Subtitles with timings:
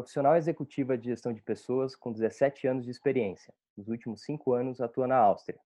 [0.00, 3.52] profissional executiva de gestão de pessoas com 17 anos de experiência.
[3.76, 5.60] Nos últimos cinco anos, atua na Áustria.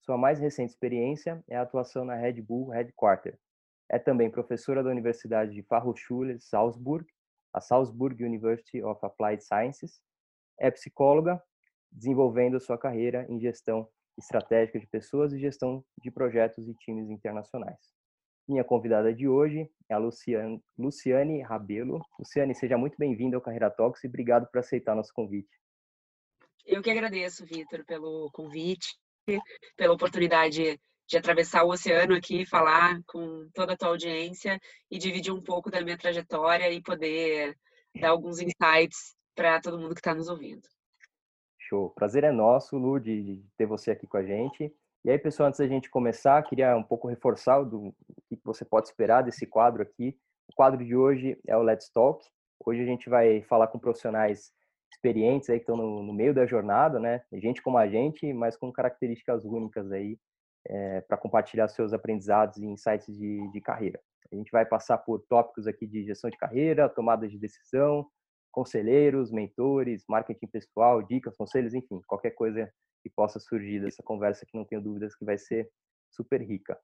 [0.00, 3.38] Sua mais recente experiência é a atuação na Red Bull Headquarter.
[3.88, 7.06] É também professora da Universidade de Fachhochschule Salzburg,
[7.54, 10.02] a Salzburg University of Applied Sciences.
[10.58, 11.40] É psicóloga,
[11.92, 17.95] desenvolvendo sua carreira em gestão estratégica de pessoas e gestão de projetos e times internacionais.
[18.48, 22.00] Minha convidada de hoje é a Luciane, Luciane Rabelo.
[22.16, 25.50] Luciane, seja muito bem-vinda ao Carreira Talks e obrigado por aceitar nosso convite.
[26.64, 28.96] Eu que agradeço, Vitor, pelo convite,
[29.76, 35.32] pela oportunidade de atravessar o oceano aqui, falar com toda a tua audiência e dividir
[35.32, 37.56] um pouco da minha trajetória e poder
[38.00, 40.68] dar alguns insights para todo mundo que está nos ouvindo.
[41.58, 41.90] Show.
[41.90, 44.72] Prazer é nosso, Lu, de ter você aqui com a gente.
[45.04, 47.94] E aí, pessoal, antes da gente começar, queria um pouco reforçar o
[48.28, 50.18] que você pode esperar desse quadro aqui.
[50.48, 52.24] O quadro de hoje é o Let's Talk.
[52.64, 54.52] Hoje a gente vai falar com profissionais
[54.92, 57.22] experientes aí que estão no, no meio da jornada, né?
[57.34, 60.18] Gente como a gente, mas com características únicas aí
[60.68, 64.00] é, para compartilhar seus aprendizados e insights de, de carreira.
[64.32, 68.06] A gente vai passar por tópicos aqui de gestão de carreira, tomada de decisão,
[68.50, 74.56] conselheiros, mentores, marketing pessoal, dicas, conselhos, enfim, qualquer coisa que possa surgir dessa conversa que
[74.56, 75.70] não tenho dúvidas que vai ser
[76.10, 76.76] super rica.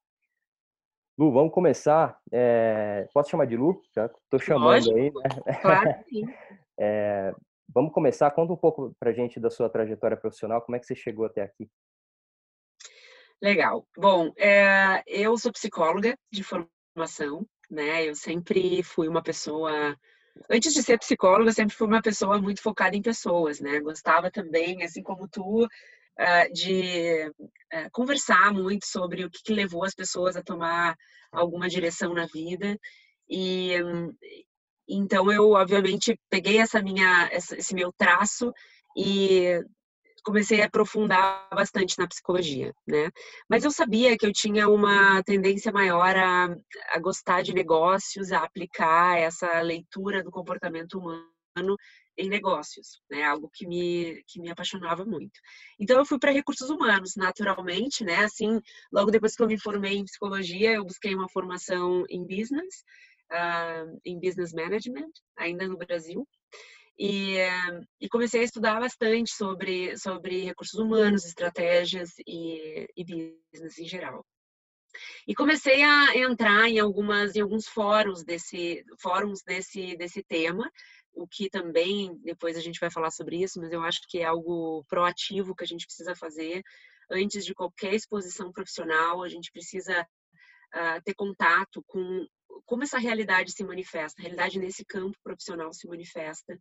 [1.19, 2.19] Lu, vamos começar.
[2.31, 3.09] É...
[3.13, 3.83] Posso chamar de Lu?
[3.95, 4.97] Já estou chamando Lógico.
[4.97, 5.61] aí, né?
[5.61, 6.25] Claro sim.
[6.79, 7.33] É...
[7.75, 8.31] Vamos começar.
[8.33, 10.61] Conta um pouco para gente da sua trajetória profissional.
[10.61, 11.71] Como é que você chegou até aqui?
[13.41, 13.87] Legal.
[13.97, 15.03] Bom, é...
[15.07, 18.07] eu sou psicóloga de formação, né?
[18.07, 19.97] Eu sempre fui uma pessoa
[20.49, 23.81] Antes de ser psicóloga, eu sempre fui uma pessoa muito focada em pessoas, né?
[23.81, 25.69] Gostava também, assim como tu,
[26.53, 27.31] de
[27.73, 30.95] eh, conversar muito sobre o que levou as pessoas a tomar
[31.33, 32.79] alguma direção na vida.
[33.29, 33.73] E
[34.89, 38.53] então eu, obviamente, peguei essa minha, esse meu traço
[38.97, 39.61] e
[40.25, 43.11] comecei a aprofundar bastante na psicologia, né?
[43.48, 46.55] Mas eu sabia que eu tinha uma tendência maior a,
[46.91, 51.33] a gostar de negócios, a aplicar essa leitura do comportamento humano
[52.17, 53.24] em negócios, né?
[53.24, 55.40] Algo que me que me apaixonava muito.
[55.79, 58.24] Então eu fui para recursos humanos, naturalmente, né?
[58.24, 58.61] Assim,
[58.92, 62.85] logo depois que eu me formei em psicologia, eu busquei uma formação em business,
[63.33, 66.27] uh, em business management, ainda no Brasil.
[66.98, 67.36] E,
[68.01, 73.05] e, comecei a estudar bastante sobre, sobre recursos humanos, estratégias e, e
[73.51, 74.24] business em geral.
[75.27, 80.70] E comecei a entrar em algumas em alguns fóruns desse fóruns desse desse tema,
[81.14, 84.24] o que também depois a gente vai falar sobre isso, mas eu acho que é
[84.24, 86.62] algo proativo que a gente precisa fazer
[87.11, 92.27] antes de qualquer exposição profissional, a gente precisa uh, ter contato com
[92.67, 96.58] como essa realidade se manifesta, a realidade nesse campo profissional se manifesta,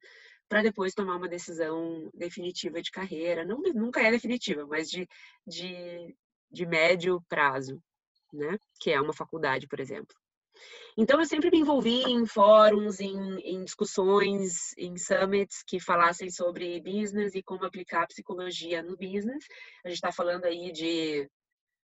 [0.48, 3.46] para depois tomar uma decisão definitiva de carreira.
[3.46, 5.08] Não, nunca é definitiva, mas de,
[5.46, 6.16] de,
[6.50, 7.82] de médio prazo,
[8.34, 8.58] né?
[8.80, 10.16] Que é uma faculdade, por exemplo.
[10.98, 16.82] Então, eu sempre me envolvi em fóruns, em, em, discussões, em summits que falassem sobre
[16.82, 19.46] business e como aplicar psicologia no business.
[19.86, 21.30] A gente está falando aí de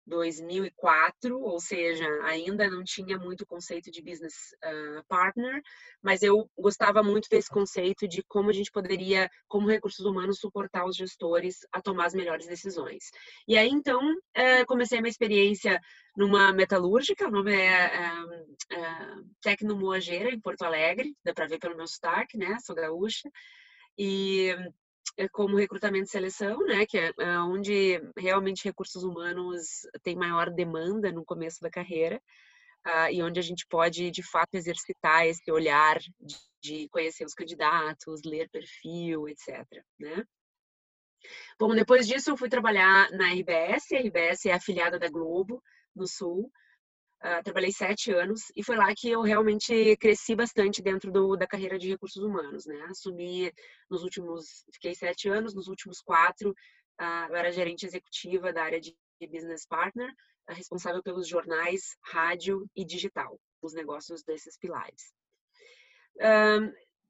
[0.05, 4.33] 2004, ou seja, ainda não tinha muito conceito de business
[4.63, 5.61] uh, partner,
[6.01, 10.85] mas eu gostava muito desse conceito de como a gente poderia, como recursos humanos, suportar
[10.85, 13.11] os gestores a tomar as melhores decisões.
[13.47, 15.79] E aí, então, uh, comecei a minha experiência
[16.15, 17.89] numa metalúrgica, o nome é,
[18.23, 23.29] uh, Tecnomoageira, em Porto Alegre, dá para ver pelo meu sotaque, né, sou gaúcha,
[23.97, 24.55] e
[25.31, 31.11] como recrutamento e seleção, né, que é, é onde realmente recursos humanos tem maior demanda
[31.11, 32.21] no começo da carreira
[32.85, 37.33] uh, e onde a gente pode de fato exercitar esse olhar de, de conhecer os
[37.33, 39.65] candidatos, ler perfil, etc.
[39.99, 40.23] Né?
[41.59, 45.61] Bom, depois disso eu fui trabalhar na RBS, a RBS é afiliada da Globo
[45.95, 46.51] no Sul,
[47.23, 51.47] Uh, trabalhei sete anos e foi lá que eu realmente cresci bastante dentro do, da
[51.47, 52.85] carreira de recursos humanos, né?
[52.89, 53.49] Assumi
[53.89, 58.81] nos últimos, fiquei sete anos, nos últimos quatro, uh, eu era gerente executiva da área
[58.81, 58.93] de
[59.31, 60.09] business partner,
[60.49, 65.13] uh, responsável pelos jornais, rádio e digital, os negócios desses pilares.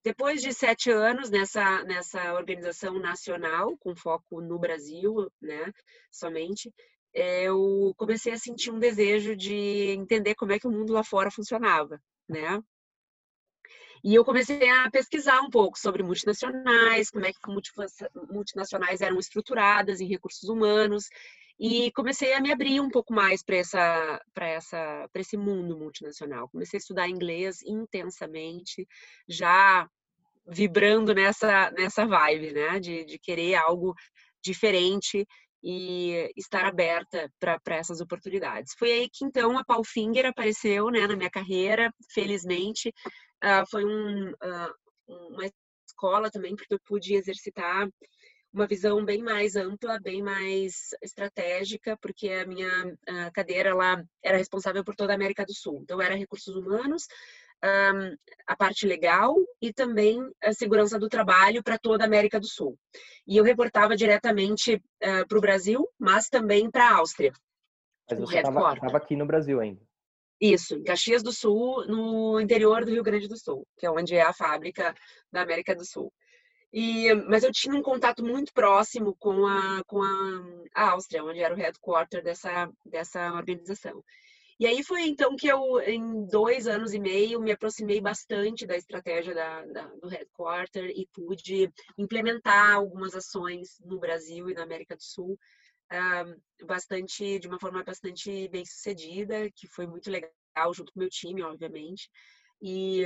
[0.03, 5.73] depois de sete anos nessa, nessa organização nacional, com foco no Brasil, né,
[6.11, 6.71] somente,
[7.13, 11.31] eu comecei a sentir um desejo de entender como é que o mundo lá fora
[11.31, 12.61] funcionava, né?
[14.03, 17.39] E eu comecei a pesquisar um pouco sobre multinacionais, como é que
[18.29, 21.07] multinacionais eram estruturadas em recursos humanos,
[21.57, 25.77] e comecei a me abrir um pouco mais para essa para essa para esse mundo
[25.77, 26.49] multinacional.
[26.49, 28.87] Comecei a estudar inglês intensamente,
[29.27, 29.87] já
[30.45, 32.79] vibrando nessa, nessa vibe, né?
[32.79, 33.95] De, de querer algo
[34.43, 35.25] diferente
[35.63, 38.73] e estar aberta para essas oportunidades.
[38.77, 42.93] Foi aí que então a Paul Finger apareceu né, na minha carreira, felizmente.
[43.43, 44.73] Uh, foi um, uh,
[45.07, 45.45] uma
[45.87, 47.87] escola também, porque eu pude exercitar
[48.53, 52.69] uma visão bem mais ampla, bem mais estratégica, porque a minha
[53.07, 55.79] a cadeira ela era responsável por toda a América do Sul.
[55.81, 57.07] Então, era recursos humanos,
[58.45, 62.77] a parte legal e também a segurança do trabalho para toda a América do Sul.
[63.25, 67.31] E eu reportava diretamente uh, para o Brasil, mas também para a Áustria.
[68.09, 69.81] Mas você estava aqui no Brasil ainda?
[70.41, 74.13] Isso, em Caxias do Sul, no interior do Rio Grande do Sul, que é onde
[74.13, 74.93] é a fábrica
[75.31, 76.11] da América do Sul.
[76.73, 80.43] E, mas eu tinha um contato muito próximo com a, com a,
[80.75, 84.03] a Áustria, onde era o headquarter dessa, dessa organização.
[84.63, 88.77] E aí foi então que eu, em dois anos e meio, me aproximei bastante da
[88.77, 94.95] estratégia da, da, do headquarter e pude implementar algumas ações no Brasil e na América
[94.95, 95.37] do Sul,
[95.91, 101.01] uh, bastante, de uma forma bastante bem sucedida, que foi muito legal, junto com o
[101.01, 102.09] meu time, obviamente.
[102.61, 103.03] E,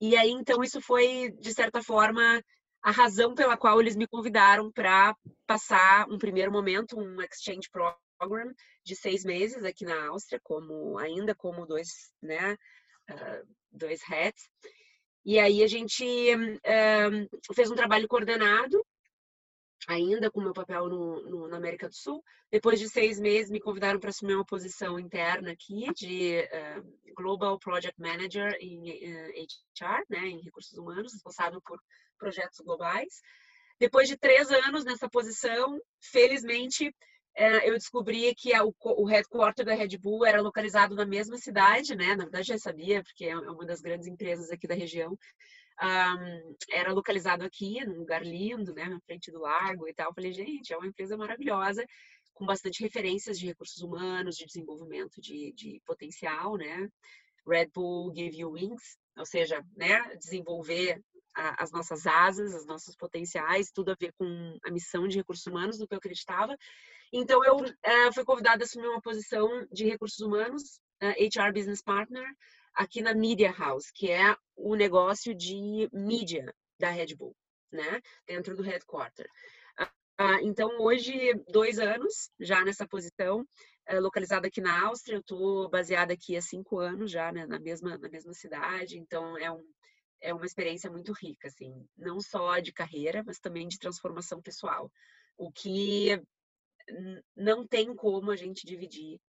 [0.00, 2.42] e aí, então, isso foi, de certa forma,
[2.82, 5.14] a razão pela qual eles me convidaram para
[5.46, 7.96] passar um primeiro momento, um exchange program
[8.84, 12.54] de seis meses aqui na Áustria, como ainda como dois, né,
[13.10, 14.48] uh, dois hats.
[15.24, 16.04] E aí a gente
[16.34, 18.84] uh, fez um trabalho coordenado,
[19.86, 22.22] ainda com meu papel no, no, na América do Sul.
[22.50, 27.58] Depois de seis meses, me convidaram para assumir uma posição interna aqui de uh, Global
[27.58, 28.90] Project Manager em
[29.80, 31.80] HR, né, em recursos humanos, responsável por
[32.18, 33.20] projetos globais.
[33.78, 36.94] Depois de três anos nessa posição, felizmente,
[37.36, 42.14] eu descobri que o headquarter da Red Bull era localizado na mesma cidade, né?
[42.14, 45.16] Na verdade, já sabia, porque é uma das grandes empresas aqui da região.
[45.82, 48.84] Um, era localizado aqui, num lugar lindo, né?
[48.84, 50.14] Na frente do lago e tal.
[50.14, 51.84] falei, gente, é uma empresa maravilhosa,
[52.34, 56.88] com bastante referências de recursos humanos, de desenvolvimento de, de potencial, né?
[57.46, 60.16] Red Bull Give You Wings, ou seja, né?
[60.16, 61.02] Desenvolver
[61.34, 65.78] as nossas asas, os nossos potenciais, tudo a ver com a missão de recursos humanos,
[65.78, 66.56] do que eu acreditava.
[67.12, 71.82] Então, eu uh, fui convidada a assumir uma posição de recursos humanos, eh, HR Business
[71.82, 72.24] Partner,
[72.74, 77.36] aqui na Media House, que é o negócio de mídia da Red Bull,
[77.70, 78.00] né?
[78.26, 79.26] Dentro do headquarter.
[80.18, 83.44] Uh, então, hoje, dois anos já nessa posição,
[84.00, 85.16] localizada aqui na Áustria.
[85.16, 87.46] Eu estou baseada aqui há cinco anos já, né?
[87.46, 88.98] na, mesma, na mesma cidade.
[88.98, 89.62] Então, é um,
[90.20, 94.90] é uma experiência muito rica, assim, não só de carreira, mas também de transformação pessoal.
[95.36, 96.22] O que
[97.36, 99.20] não tem como a gente dividir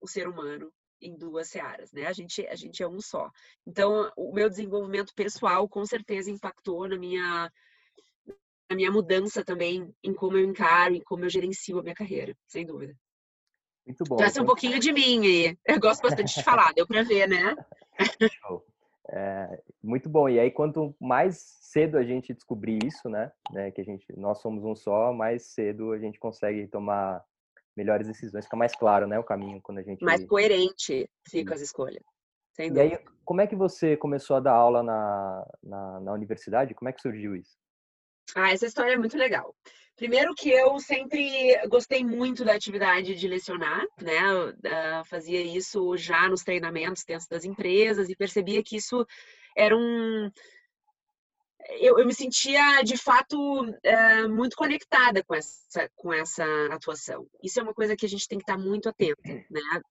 [0.00, 2.06] o ser humano em duas searas, né?
[2.06, 3.30] A gente, a gente é um só.
[3.66, 7.50] Então, o meu desenvolvimento pessoal com certeza impactou na minha
[8.68, 12.36] na minha mudança também em como eu encaro, em como eu gerencio a minha carreira,
[12.46, 12.96] sem dúvida.
[13.84, 14.16] Muito bom.
[14.16, 15.58] Traz um pouquinho de mim aí.
[15.66, 17.56] Eu gosto bastante de falar, deu para ver, né?
[18.40, 18.64] Show.
[19.12, 20.28] É, muito bom.
[20.28, 24.38] E aí, quanto mais cedo a gente descobrir isso, né, né, que a gente, nós
[24.40, 27.24] somos um só, mais cedo a gente consegue tomar
[27.76, 31.60] melhores decisões, fica mais claro, né, o caminho quando a gente mais coerente fica as
[31.60, 32.02] escolhas.
[32.52, 36.74] Sem e aí, como é que você começou a dar aula na, na, na universidade?
[36.74, 37.56] Como é que surgiu isso?
[38.34, 39.54] Ah, essa história é muito legal.
[39.96, 44.20] Primeiro que eu sempre gostei muito da atividade de lecionar, né?
[45.04, 49.06] Fazia isso já nos treinamentos dentro das empresas e percebia que isso
[49.54, 50.30] era um
[51.78, 57.26] eu, eu, me sentia de fato uh, muito conectada com essa, com essa atuação.
[57.42, 59.82] Isso é uma coisa que a gente tem que estar muito atento, né?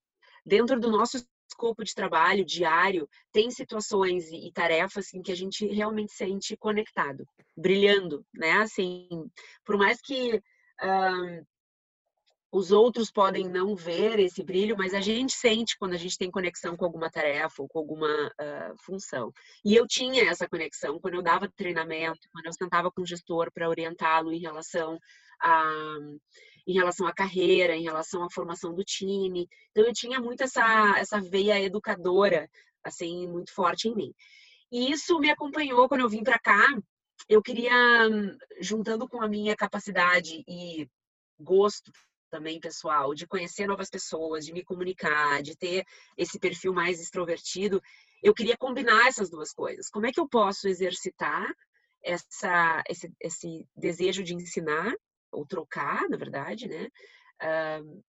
[0.45, 5.65] Dentro do nosso escopo de trabalho diário, tem situações e tarefas em que a gente
[5.67, 7.25] realmente sente conectado,
[7.57, 8.53] brilhando, né?
[8.53, 9.07] Assim,
[9.65, 10.41] por mais que
[12.51, 16.31] os outros podem não ver esse brilho, mas a gente sente quando a gente tem
[16.31, 19.31] conexão com alguma tarefa ou com alguma uh, função.
[19.63, 23.51] E eu tinha essa conexão quando eu dava treinamento, quando eu sentava com o gestor
[23.53, 24.97] para orientá-lo em relação
[25.41, 25.97] a
[26.67, 29.47] em relação à carreira, em relação à formação do time.
[29.71, 32.49] Então eu tinha muito essa essa veia educadora
[32.83, 34.13] assim muito forte em mim.
[34.71, 36.67] E isso me acompanhou quando eu vim para cá.
[37.27, 37.73] Eu queria
[38.61, 40.87] juntando com a minha capacidade e
[41.39, 41.91] gosto
[42.29, 45.85] também pessoal, de conhecer novas pessoas, de me comunicar, de ter
[46.17, 47.81] esse perfil mais extrovertido,
[48.23, 49.89] eu queria combinar essas duas coisas.
[49.89, 51.51] Como é que eu posso exercitar
[52.03, 54.93] essa, esse, esse desejo de ensinar,
[55.31, 56.87] ou trocar, na verdade, né?
[57.41, 58.03] Uh,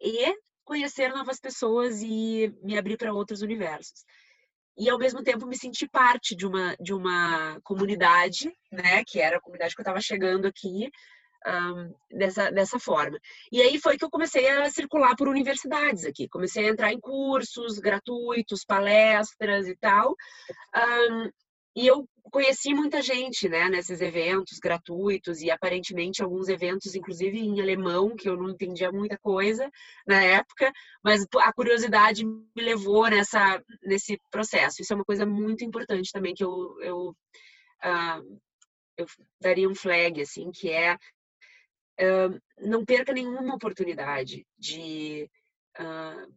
[0.00, 0.34] e
[0.64, 4.04] conhecer novas pessoas e me abrir para outros universos.
[4.78, 9.38] e ao mesmo tempo me senti parte de uma de uma comunidade, né, que era
[9.38, 10.90] a comunidade que eu estava chegando aqui
[11.46, 13.18] um, dessa dessa forma.
[13.52, 17.00] E aí foi que eu comecei a circular por universidades aqui, comecei a entrar em
[17.00, 20.14] cursos gratuitos, palestras e tal.
[21.10, 21.30] Um,
[21.78, 27.60] e eu conheci muita gente, né, nesses eventos gratuitos e aparentemente alguns eventos, inclusive em
[27.60, 29.70] alemão, que eu não entendia muita coisa
[30.04, 30.72] na época,
[31.04, 34.82] mas a curiosidade me levou nessa nesse processo.
[34.82, 37.10] Isso é uma coisa muito importante também que eu eu,
[37.84, 38.40] uh,
[38.96, 39.06] eu
[39.40, 45.30] daria um flag assim, que é uh, não perca nenhuma oportunidade de
[45.78, 46.34] uh,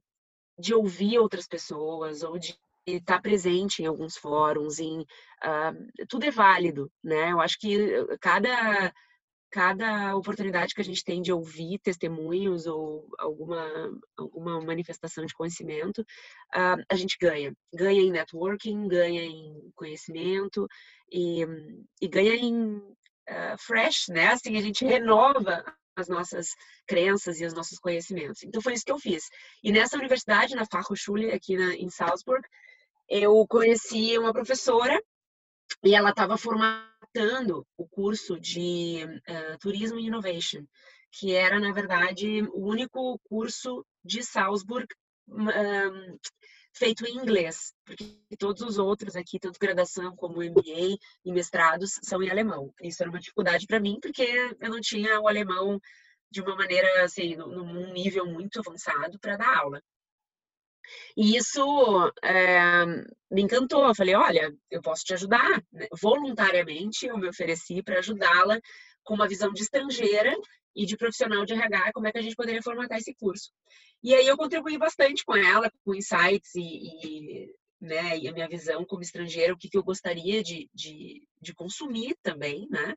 [0.59, 6.25] de ouvir outras pessoas ou de estar tá presente em alguns fóruns, em uh, tudo
[6.25, 7.31] é válido, né?
[7.31, 7.77] Eu acho que
[8.19, 8.93] cada
[9.51, 13.67] cada oportunidade que a gente tem de ouvir testemunhos ou alguma
[14.17, 20.67] alguma manifestação de conhecimento, uh, a gente ganha, ganha em networking, ganha em conhecimento
[21.11, 21.45] e,
[22.01, 24.27] e ganha em uh, fresh, né?
[24.27, 25.63] Assim a gente renova
[25.97, 26.47] as nossas
[26.87, 28.43] crenças e os nossos conhecimentos.
[28.43, 29.23] Então foi isso que eu fiz.
[29.63, 32.47] E nessa universidade, na Fachhochschule aqui na, em Salzburg,
[33.11, 34.97] eu conheci uma professora
[35.83, 40.65] e ela estava formatando o curso de uh, Turismo e Innovation,
[41.11, 44.87] que era, na verdade, o único curso de Salzburg
[45.27, 46.17] um,
[46.73, 48.05] feito em inglês, porque
[48.39, 52.73] todos os outros aqui, tanto graduação como MBA e mestrados, são em alemão.
[52.81, 54.23] Isso era uma dificuldade para mim, porque
[54.57, 55.81] eu não tinha o alemão
[56.29, 59.83] de uma maneira, assim, num nível muito avançado para dar aula.
[61.15, 61.61] E isso
[62.23, 62.85] é,
[63.29, 63.87] me encantou.
[63.87, 65.63] Eu falei: olha, eu posso te ajudar.
[65.71, 65.87] Né?
[66.01, 68.59] Voluntariamente, eu me ofereci para ajudá-la
[69.03, 70.35] com uma visão de estrangeira
[70.75, 73.51] e de profissional de RH, como é que a gente poderia formatar esse curso.
[74.03, 78.47] E aí eu contribuí bastante com ela, com insights e, e, né, e a minha
[78.47, 82.95] visão como estrangeira, o que, que eu gostaria de, de, de consumir também, né?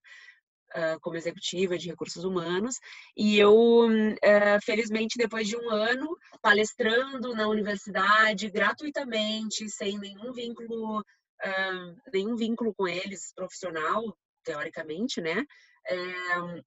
[0.74, 2.76] Uh, como executiva de recursos humanos.
[3.16, 11.00] E eu, uh, felizmente, depois de um ano palestrando na universidade gratuitamente, sem nenhum vínculo,
[11.00, 15.44] uh, nenhum vínculo com eles profissional, teoricamente, né?
[15.88, 16.62] Eh,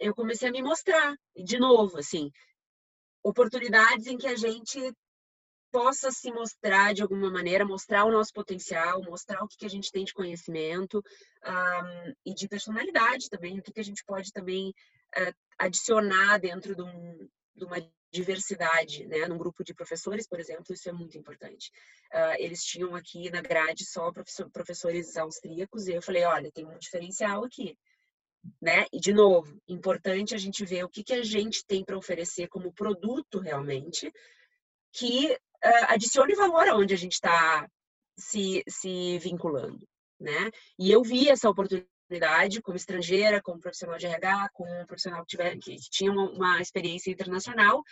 [0.00, 2.30] eu comecei a me mostrar de novo, assim,
[3.22, 4.78] oportunidades em que a gente
[5.70, 9.70] possa se mostrar de alguma maneira, mostrar o nosso potencial, mostrar o que, que a
[9.70, 11.02] gente tem de conhecimento
[11.44, 16.74] um, e de personalidade também, o que, que a gente pode também uh, adicionar dentro
[16.74, 17.76] de, um, de, uma
[18.12, 19.26] diversidade, né?
[19.26, 21.70] Num grupo de professores, por exemplo, isso é muito importante.
[22.12, 26.66] Uh, eles tinham aqui na grade só professor, professores austríacos e eu falei, olha, tem
[26.66, 27.78] um diferencial aqui.
[28.60, 28.86] Né?
[28.92, 32.48] E de novo, importante a gente ver o que, que a gente tem para oferecer
[32.48, 34.10] como produto realmente,
[34.92, 37.68] que uh, adicione valor aonde a gente está
[38.16, 39.86] se, se vinculando,
[40.18, 40.50] né?
[40.78, 45.36] E eu vi essa oportunidade como estrangeira, como profissional de RH, como um profissional que,
[45.36, 47.82] tiver, que tinha uma, uma experiência internacional,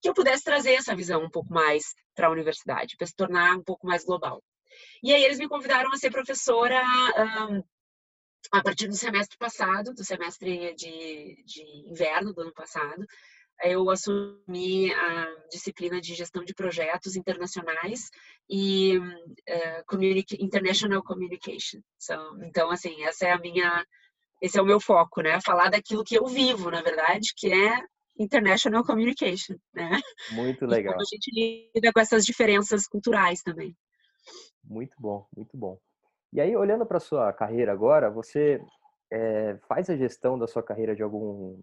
[0.00, 3.56] que eu pudesse trazer essa visão um pouco mais para a universidade, para se tornar
[3.56, 4.42] um pouco mais global.
[5.02, 6.80] E aí eles me convidaram a ser professora
[7.50, 7.62] um,
[8.52, 13.04] a partir do semestre passado, do semestre de, de inverno do ano passado,
[13.62, 18.10] eu assumi a disciplina de gestão de projetos internacionais
[18.48, 20.02] e uh,
[20.38, 21.80] international communication.
[21.98, 23.84] So, então, assim, essa é a minha,
[24.40, 25.38] esse é o meu foco, né?
[25.44, 27.82] Falar daquilo que eu vivo, na verdade, que é
[28.18, 30.00] international communication, né?
[30.32, 30.92] Muito legal.
[30.92, 33.76] E como a gente lida com essas diferenças culturais também.
[34.64, 35.78] Muito bom, muito bom.
[36.32, 38.60] E aí, olhando para sua carreira agora, você
[39.10, 41.58] é, faz a gestão da sua carreira de algum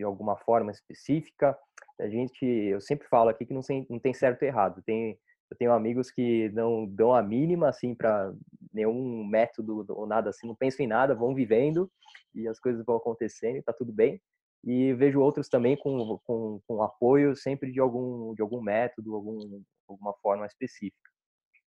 [0.00, 1.56] de alguma forma específica.
[2.00, 4.82] A gente, eu sempre falo aqui que não tem, não tem certo e errado.
[4.82, 5.18] Tem,
[5.50, 8.32] eu tenho amigos que não dão a mínima assim para
[8.72, 11.90] nenhum método ou nada assim, não pensam em nada, vão vivendo
[12.34, 14.18] e as coisas vão acontecendo e tá tudo bem.
[14.64, 19.62] E vejo outros também com, com, com apoio sempre de algum, de algum método, algum,
[19.86, 21.10] alguma forma específica.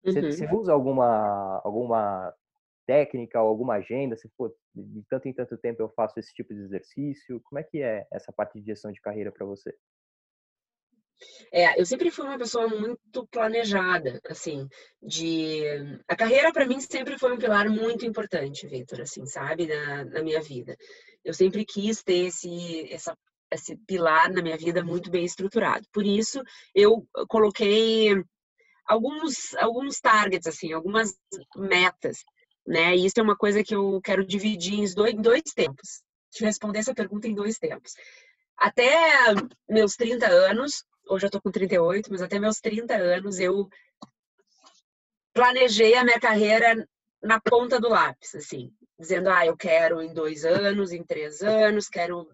[0.04, 0.32] Você, uhum.
[0.32, 2.34] você usa alguma, alguma
[2.86, 4.16] técnica ou alguma agenda?
[4.16, 7.62] Se for de tanto em tanto tempo eu faço esse tipo de exercício, como é
[7.62, 9.74] que é essa parte de gestão de carreira para você?
[11.52, 14.68] É, eu sempre fui uma pessoa muito planejada, assim,
[15.00, 15.62] de
[16.08, 20.22] a carreira para mim sempre foi um pilar muito importante, Vitor, assim, sabe, na, na,
[20.22, 20.76] minha vida.
[21.24, 23.16] Eu sempre quis ter esse essa
[23.52, 25.86] esse pilar na minha vida muito bem estruturado.
[25.92, 26.42] Por isso
[26.74, 28.14] eu coloquei
[28.86, 31.14] alguns alguns targets assim, algumas
[31.56, 32.24] metas
[32.66, 32.96] né?
[32.96, 36.02] E isso é uma coisa que eu quero dividir em dois, dois tempos.
[36.40, 37.94] Eu responder essa pergunta em dois tempos.
[38.56, 38.90] Até
[39.68, 43.68] meus 30 anos, hoje eu tô com 38, mas até meus 30 anos eu
[45.34, 46.86] planejei a minha carreira
[47.22, 51.88] na ponta do lápis, assim, dizendo, ah, eu quero em dois anos, em três anos,
[51.88, 52.28] quero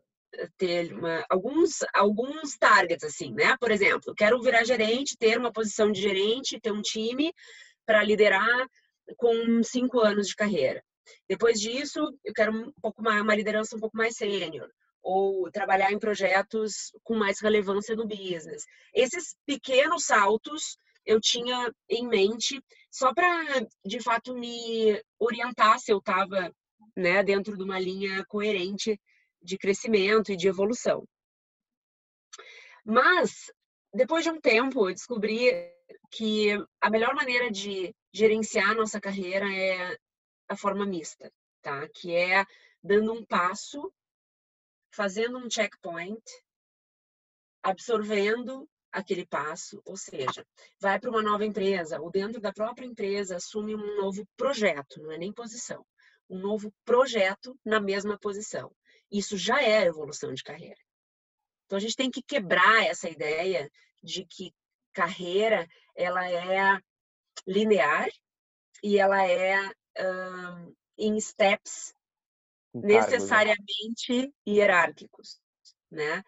[0.57, 3.57] ter uma, alguns, alguns targets, assim, né?
[3.59, 7.33] Por exemplo, quero virar gerente, ter uma posição de gerente, ter um time
[7.87, 8.69] para liderar
[9.17, 10.83] com cinco anos de carreira.
[11.29, 14.71] Depois disso, eu quero um pouco mais, uma liderança um pouco mais sênior
[15.03, 18.65] ou trabalhar em projetos com mais relevância no business.
[18.93, 25.99] Esses pequenos saltos eu tinha em mente só para, de fato, me orientar se eu
[25.99, 26.53] estava
[26.97, 29.01] né, dentro de uma linha coerente
[29.43, 31.07] de crescimento e de evolução.
[32.85, 33.51] Mas,
[33.95, 35.51] depois de um tempo, eu descobri
[36.11, 36.51] que
[36.81, 39.97] a melhor maneira de gerenciar nossa carreira é
[40.49, 41.33] a forma mista,
[41.63, 41.89] tá?
[41.89, 42.45] Que é
[42.83, 43.93] dando um passo,
[44.91, 46.23] fazendo um checkpoint,
[47.63, 50.45] absorvendo aquele passo, ou seja,
[50.81, 55.13] vai para uma nova empresa ou dentro da própria empresa assume um novo projeto, não
[55.13, 55.87] é nem posição,
[56.29, 58.75] um novo projeto na mesma posição.
[59.11, 60.81] Isso já é evolução de carreira.
[61.67, 63.71] Então a gente tem que quebrar essa ideia
[64.03, 64.53] de que
[64.93, 66.81] carreira ela é
[67.49, 68.09] linear
[68.83, 69.59] e ela é
[69.99, 71.95] um, em steps
[72.75, 73.01] né?
[73.01, 75.41] necessariamente hierárquicos,
[75.91, 76.23] né?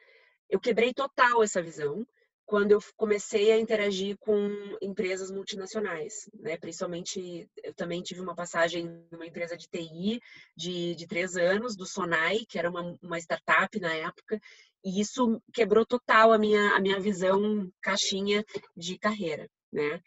[0.49, 2.05] Eu quebrei total essa visão
[2.47, 4.50] quando eu comecei a interagir com
[4.83, 6.57] empresas multinacionais, né?
[6.57, 10.21] Principalmente, eu também tive uma passagem numa empresa de TI
[10.57, 14.41] de, de três anos, do Sonai, que era uma, uma startup na época,
[14.85, 18.45] e isso quebrou total a minha, a minha visão caixinha
[18.77, 20.00] de carreira, né?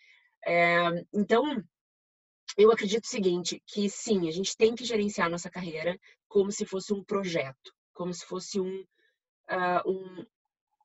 [0.46, 1.64] É, então,
[2.58, 5.98] eu acredito o seguinte, que sim, a gente tem que gerenciar nossa carreira
[6.28, 10.26] como se fosse um projeto, como se fosse um, uh, um,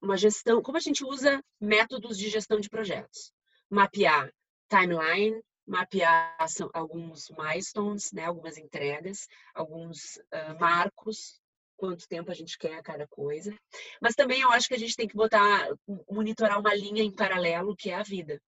[0.01, 3.33] uma gestão, como a gente usa métodos de gestão de projetos.
[3.71, 4.33] Mapear
[4.69, 6.37] timeline, mapear
[6.73, 11.41] alguns milestones, né, algumas entregas, alguns uh, marcos,
[11.77, 13.55] quanto tempo a gente quer a cada coisa.
[14.01, 15.69] Mas também eu acho que a gente tem que botar,
[16.11, 18.41] monitorar uma linha em paralelo, que é a vida,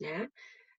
[0.00, 0.28] né?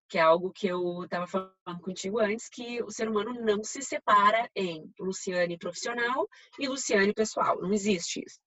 [0.09, 3.83] Que é algo que eu estava falando contigo antes, que o ser humano não se
[3.83, 7.61] separa em Luciane profissional e Luciane pessoal.
[7.61, 8.39] Não existe isso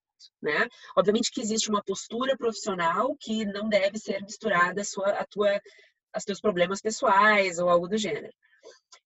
[0.41, 0.67] né?
[0.95, 5.61] Obviamente que existe uma postura profissional que não deve ser misturada a sua, a tua,
[6.13, 8.33] aos teus problemas pessoais ou algo do gênero.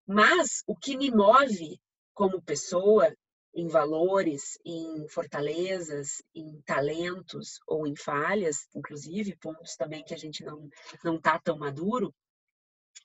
[0.06, 1.80] Mas o que me move
[2.14, 3.14] como pessoa
[3.54, 10.44] em valores, em fortalezas, em talentos ou em falhas, inclusive pontos também que a gente
[10.44, 10.68] não
[11.04, 12.14] não tá tão maduro,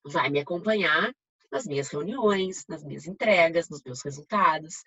[0.04, 1.14] vai me acompanhar
[1.52, 4.84] nas minhas reuniões, nas minhas entregas, nos meus resultados,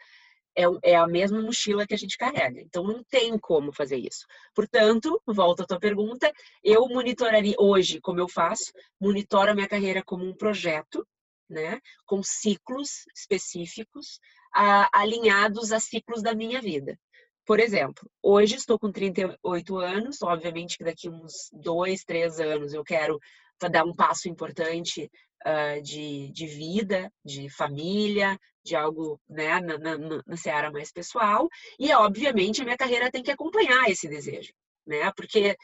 [0.56, 2.60] é, é a mesma mochila que a gente carrega.
[2.60, 4.26] Então, não tem como fazer isso.
[4.54, 10.02] Portanto, volta à tua pergunta, eu monitoraria hoje, como eu faço, monitoro a minha carreira
[10.02, 11.06] como um projeto,
[11.50, 14.20] né, com ciclos específicos
[14.54, 16.98] a, alinhados a ciclos da minha vida.
[17.44, 22.84] Por exemplo, hoje estou com 38 anos, obviamente que daqui uns dois, três anos eu
[22.84, 23.18] quero
[23.68, 25.10] dar um passo importante
[25.44, 31.48] uh, de, de vida, de família, de algo né, na, na, na seara mais pessoal.
[31.78, 34.52] E, obviamente, a minha carreira tem que acompanhar esse desejo,
[34.86, 35.10] né?
[35.16, 35.56] Porque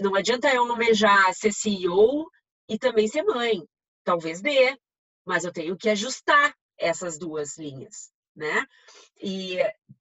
[0.00, 2.26] não adianta eu almejar ser CEO
[2.68, 3.62] e também ser mãe.
[4.04, 4.76] Talvez dê,
[5.24, 8.66] mas eu tenho que ajustar essas duas linhas, né?
[9.20, 9.58] E,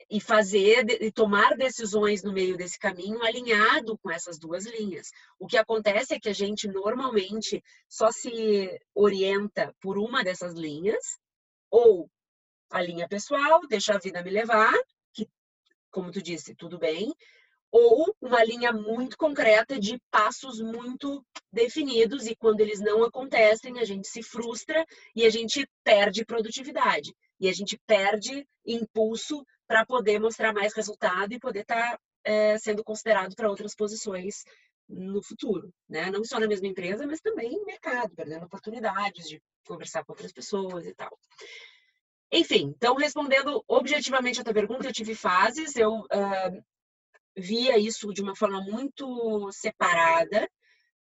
[0.09, 5.09] e fazer e tomar decisões no meio desse caminho alinhado com essas duas linhas.
[5.39, 11.19] O que acontece é que a gente normalmente só se orienta por uma dessas linhas,
[11.69, 12.09] ou
[12.69, 14.73] a linha pessoal, deixa a vida me levar,
[15.13, 15.27] que,
[15.91, 17.13] como tu disse, tudo bem,
[17.71, 23.85] ou uma linha muito concreta de passos muito definidos e quando eles não acontecem, a
[23.85, 30.19] gente se frustra e a gente perde produtividade e a gente perde impulso para poder
[30.19, 34.43] mostrar mais resultado e poder estar tá, é, sendo considerado para outras posições
[34.87, 36.11] no futuro, né?
[36.11, 40.33] Não só na mesma empresa, mas também no mercado, perdendo oportunidades de conversar com outras
[40.33, 41.17] pessoas e tal.
[42.31, 46.63] Enfim, então respondendo objetivamente a tua pergunta, eu tive fases, eu uh,
[47.35, 50.49] via isso de uma forma muito separada,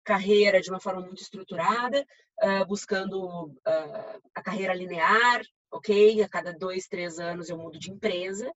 [0.05, 2.05] carreira de uma forma muito estruturada,
[2.43, 6.23] uh, buscando uh, a carreira linear, ok?
[6.23, 8.53] A cada dois, três anos eu mudo de empresa.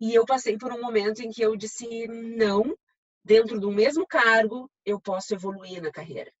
[0.00, 2.76] E eu passei por um momento em que eu disse não,
[3.24, 6.32] dentro do mesmo cargo eu posso evoluir na carreira.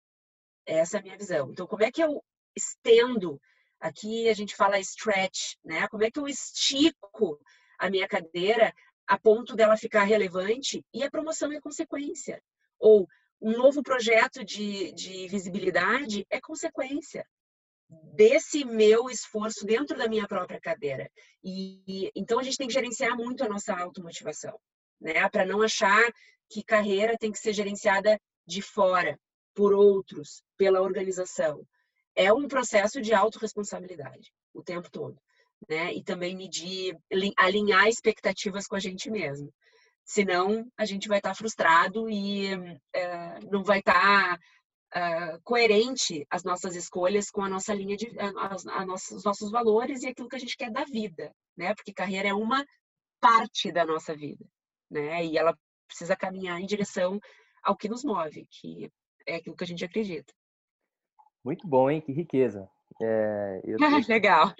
[0.66, 1.50] Essa é a minha visão.
[1.50, 2.22] Então, como é que eu
[2.54, 3.40] estendo
[3.80, 5.86] Aqui a gente fala stretch, né?
[5.88, 7.38] Como é que eu estico
[7.78, 8.72] a minha cadeira
[9.06, 12.42] a ponto dela ficar relevante e a promoção é consequência.
[12.78, 13.06] Ou
[13.40, 17.26] um novo projeto de, de visibilidade é consequência.
[17.88, 21.08] desse meu esforço dentro da minha própria cadeira.
[21.42, 24.58] E então a gente tem que gerenciar muito a nossa automotivação,
[25.00, 25.28] né?
[25.28, 26.02] Para não achar
[26.48, 29.18] que carreira tem que ser gerenciada de fora,
[29.54, 31.66] por outros, pela organização.
[32.14, 35.20] É um processo de autorresponsabilidade o tempo todo,
[35.68, 35.92] né?
[35.94, 36.96] E também medir,
[37.36, 39.52] alinhar expectativas com a gente mesmo.
[40.04, 42.48] Senão, a gente vai estar frustrado e
[42.94, 44.38] é, não vai estar
[44.94, 49.50] uh, coerente as nossas escolhas com a nossa linha de a, a nossa, os nossos
[49.50, 51.74] valores e aquilo que a gente quer da vida, né?
[51.74, 52.64] Porque carreira é uma
[53.20, 54.44] parte da nossa vida,
[54.90, 55.24] né?
[55.24, 55.56] E ela
[55.88, 57.18] precisa caminhar em direção
[57.62, 58.90] ao que nos move, que
[59.26, 60.32] é aquilo que a gente acredita.
[61.44, 62.00] Muito bom, hein?
[62.00, 62.68] Que riqueza.
[63.02, 63.76] É, eu,
[64.08, 64.54] Legal.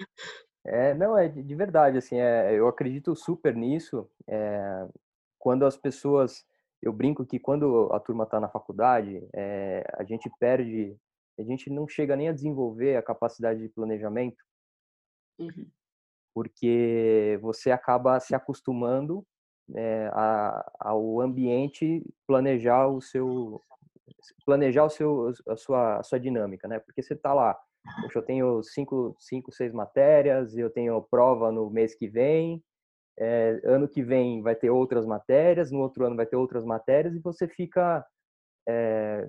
[0.67, 4.09] É, não, é de verdade, assim, é, eu acredito super nisso.
[4.27, 4.87] É,
[5.39, 6.45] quando as pessoas
[6.81, 10.95] eu brinco que quando a turma está na faculdade, é, a gente perde,
[11.39, 14.37] a gente não chega nem a desenvolver a capacidade de planejamento,
[15.39, 15.67] uhum.
[16.33, 19.25] porque você acaba se acostumando
[19.75, 23.63] é, a, ao ambiente planejar o seu
[24.45, 26.79] planejar o seu a sua a sua dinâmica, né?
[26.79, 27.59] Porque você está lá,
[28.01, 32.63] Poxa, eu tenho cinco, cinco, seis matérias, eu tenho prova no mês que vem,
[33.19, 37.15] é, ano que vem vai ter outras matérias, no outro ano vai ter outras matérias
[37.15, 38.05] e você fica
[38.67, 39.27] é,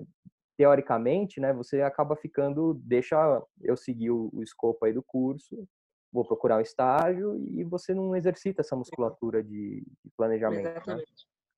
[0.57, 1.53] teoricamente, né?
[1.53, 5.67] Você acaba ficando, deixa eu seguir o, o escopo aí do curso,
[6.11, 10.87] vou procurar um estágio e você não exercita essa musculatura de, de planejamento.
[10.87, 11.03] Né?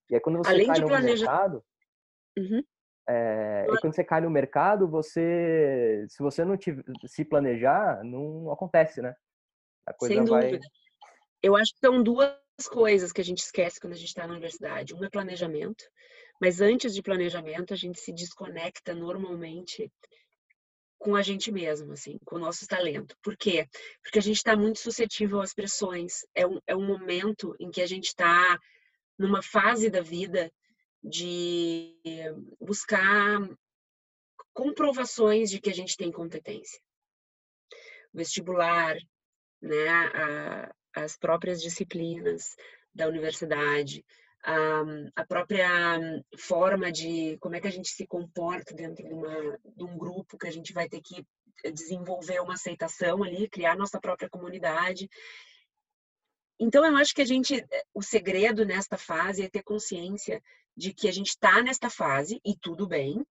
[0.10, 1.26] E aí quando você Além cai no planeja...
[1.26, 1.64] mercado,
[2.38, 2.64] uhum.
[3.12, 6.74] É, e quando você cai no mercado, você, se você não te,
[7.06, 9.14] se planejar, não acontece, né?
[9.86, 10.68] A coisa Sem vai, dúvida.
[11.44, 12.34] Eu acho que são duas
[12.70, 14.96] coisas que a gente esquece quando a gente está na universidade.
[14.96, 15.84] Um é planejamento,
[16.40, 19.92] mas antes de planejamento, a gente se desconecta normalmente
[20.98, 23.16] com a gente mesmo, assim, com o nosso talento.
[23.22, 23.68] Por quê?
[24.04, 26.20] Porque a gente está muito suscetível às pressões.
[26.34, 28.58] É um, é um momento em que a gente está
[29.18, 30.52] numa fase da vida
[31.04, 31.96] de
[32.60, 33.40] buscar
[34.54, 36.80] comprovações de que a gente tem competência.
[38.14, 38.96] Vestibular,
[39.62, 42.56] né, a, as próprias disciplinas
[42.94, 44.04] da universidade,
[44.44, 44.82] a,
[45.16, 45.68] a própria
[46.38, 50.38] forma de como é que a gente se comporta dentro de, uma, de um grupo
[50.38, 51.26] que a gente vai ter que
[51.72, 55.10] desenvolver uma aceitação ali, criar nossa própria comunidade.
[56.64, 60.40] Então, eu acho que a gente, o segredo nesta fase é ter consciência
[60.78, 63.26] de que a gente está nesta fase e tudo bem,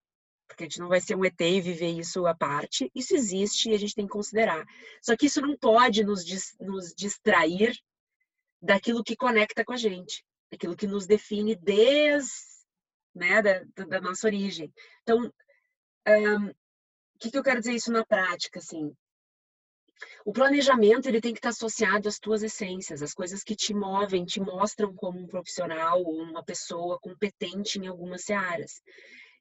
[0.48, 2.90] porque a gente não vai ser um ET e viver isso à parte.
[2.92, 4.66] Isso existe e a gente tem que considerar.
[5.00, 6.24] Só que isso não pode nos,
[6.58, 7.78] nos distrair
[8.60, 12.32] daquilo que conecta com a gente, daquilo que nos define desde
[13.14, 14.74] né, da, da nossa origem.
[15.04, 15.32] Então,
[16.08, 16.54] um, o
[17.20, 18.92] que, que eu quero dizer isso na prática, assim?
[20.24, 24.24] O planejamento ele tem que estar associado às tuas essências, às coisas que te movem,
[24.24, 28.82] te mostram como um profissional ou uma pessoa competente em algumas áreas.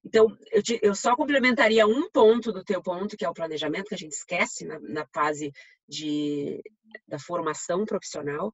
[0.03, 3.89] Então, eu, te, eu, só complementaria um ponto do teu ponto, que é o planejamento,
[3.89, 5.51] que a gente esquece na, na fase
[5.87, 6.61] de,
[7.07, 8.51] da formação profissional,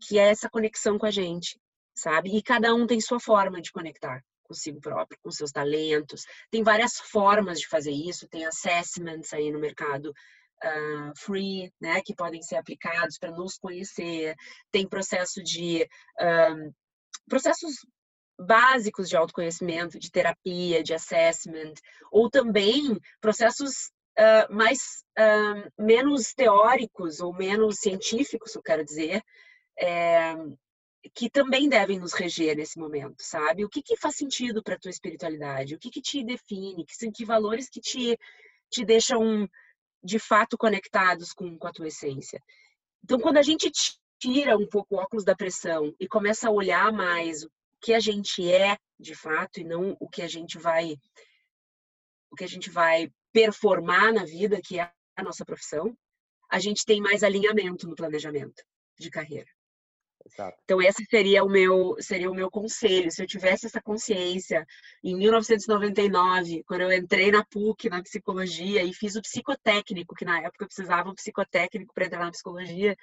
[0.00, 1.58] que é essa conexão com a gente,
[1.94, 2.36] sabe?
[2.36, 6.24] E cada um tem sua forma de conectar consigo próprio, com seus talentos.
[6.50, 10.12] Tem várias formas de fazer isso, tem assessments aí no mercado
[10.64, 14.34] uh, free, né, que podem ser aplicados para nos conhecer.
[14.70, 15.86] Tem processo de
[16.20, 16.72] um,
[17.28, 17.74] processos
[18.40, 21.74] básicos de autoconhecimento, de terapia, de assessment,
[22.10, 25.04] ou também processos uh, mais
[25.76, 29.20] menos teóricos ou menos científicos, eu quero dizer,
[29.80, 30.34] é,
[31.14, 33.64] que também devem nos reger nesse momento, sabe?
[33.64, 35.74] O que, que faz sentido para tua espiritualidade?
[35.74, 36.84] O que, que te define?
[36.84, 38.18] Que, que valores que te,
[38.70, 39.48] te deixam
[40.02, 42.42] de fato conectados com, com a tua essência?
[43.04, 43.70] Então, quando a gente
[44.18, 47.46] tira um pouco o óculos da pressão e começa a olhar mais
[47.80, 50.96] que a gente é de fato e não o que a gente vai
[52.30, 55.96] o que a gente vai performar na vida, que é a nossa profissão,
[56.50, 58.62] a gente tem mais alinhamento no planejamento
[58.98, 59.48] de carreira.
[60.32, 60.58] Exato.
[60.64, 63.10] Então esse seria o meu seria o meu conselho.
[63.10, 64.66] Se eu tivesse essa consciência
[65.02, 70.38] em 1999, quando eu entrei na PUC na psicologia e fiz o psicotécnico, que na
[70.40, 72.96] época eu precisava um psicotécnico para entrar na psicologia,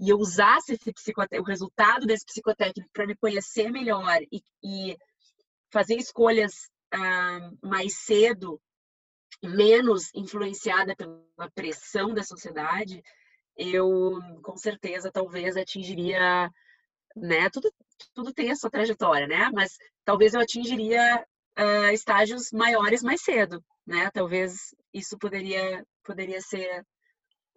[0.00, 4.96] e eu usasse esse o resultado desse psicotécnico para me conhecer melhor e, e
[5.72, 6.52] fazer escolhas
[6.92, 8.60] ah, mais cedo,
[9.42, 13.02] menos influenciada pela pressão da sociedade,
[13.58, 16.48] eu com certeza talvez atingiria,
[17.16, 17.50] né?
[17.52, 17.70] Tudo,
[18.14, 19.50] tudo tem a sua trajetória, né?
[19.52, 21.24] Mas talvez eu atingiria
[21.58, 24.10] uh, estágios maiores mais cedo, né?
[24.12, 26.84] Talvez isso poderia poderia ser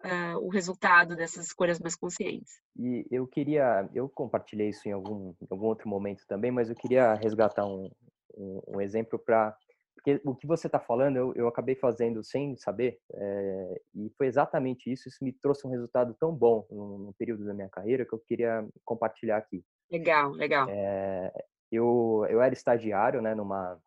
[0.04, 2.60] uh, o resultado dessas escolhas mais conscientes.
[2.76, 6.76] E eu queria, eu compartilhei isso em algum, em algum outro momento também, mas eu
[6.76, 7.90] queria resgatar um,
[8.36, 9.56] um, um exemplo para
[10.02, 14.26] porque o que você está falando eu, eu acabei fazendo sem saber é, e foi
[14.26, 15.08] exatamente isso.
[15.08, 18.66] Isso me trouxe um resultado tão bom no, período da minha carreira que eu queria
[18.84, 19.64] compartilhar aqui.
[19.90, 20.68] Legal, legal.
[20.68, 21.32] É,
[21.70, 23.80] eu, eu era estagiário, né, numa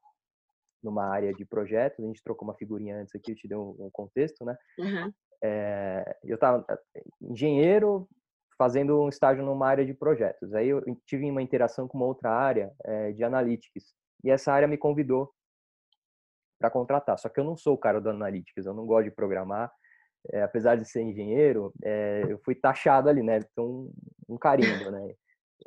[0.82, 2.06] numa área de projetos.
[2.06, 4.56] A gente trocou uma figurinha antes aqui, eu te dei um, um contexto, né?
[4.78, 5.12] Uhum.
[5.44, 6.64] É, eu estava
[7.20, 8.08] engenheiro
[8.58, 10.54] fazendo um estágio numa área de projetos.
[10.54, 14.68] Aí eu tive uma interação com uma outra área é, de analytics e essa área
[14.68, 15.34] me convidou
[16.60, 17.18] para contratar.
[17.18, 19.72] Só que eu não sou o cara do analytics, eu não gosto de programar.
[20.32, 23.40] É, apesar de ser engenheiro, é, eu fui taxado ali, né?
[23.52, 23.90] Então,
[24.28, 25.14] um carinho, né?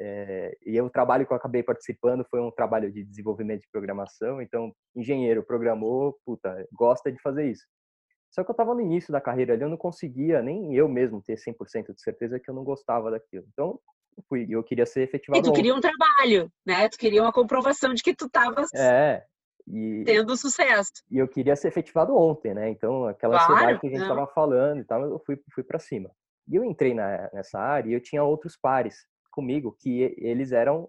[0.01, 4.42] É, e o trabalho que eu acabei participando foi um trabalho de desenvolvimento de programação.
[4.42, 7.64] Então, engenheiro programou, puta, gosta de fazer isso.
[8.31, 11.22] Só que eu estava no início da carreira ali, eu não conseguia, nem eu mesmo,
[11.22, 13.46] ter 100% de certeza que eu não gostava daquilo.
[13.53, 13.81] Então,
[14.29, 15.40] fui, eu queria ser efetivado.
[15.40, 16.88] E tu queria um trabalho, né?
[16.88, 19.24] Tu queria uma comprovação de que tu estavas é,
[20.04, 20.92] tendo sucesso.
[21.11, 22.68] E eu queria ser efetivado ontem, né?
[22.70, 25.78] Então, aquela claro, ansiedade que a gente estava falando e tal, eu fui, fui para
[25.78, 26.11] cima.
[26.46, 30.88] E eu entrei na, nessa área e eu tinha outros pares comigo que eles eram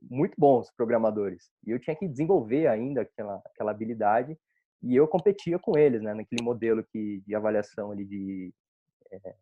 [0.00, 1.50] muito bons programadores.
[1.66, 4.38] E eu tinha que desenvolver ainda aquela, aquela habilidade
[4.82, 8.54] e eu competia com eles, né, naquele modelo que, de avaliação ali de,
[9.10, 9.34] é,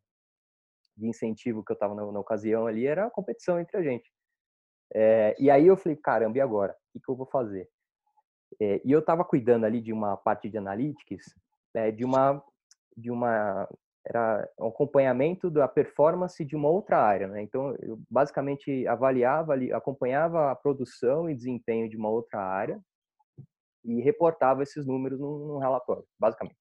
[0.96, 4.10] de incentivo que eu estava na, na, ocasião ali, era a competição entre a gente.
[4.94, 6.72] É, e aí eu falei, caramba, e agora?
[6.72, 7.68] O que, que eu vou fazer?
[8.60, 11.34] É, e eu estava cuidando ali de uma parte de analytics,
[11.94, 12.42] de uma
[12.96, 13.68] de uma
[14.06, 17.42] era um acompanhamento da performance de uma outra área, né?
[17.42, 22.80] Então, eu basicamente avaliava, acompanhava a produção e desempenho de uma outra área
[23.84, 26.56] e reportava esses números num, num relatório, basicamente.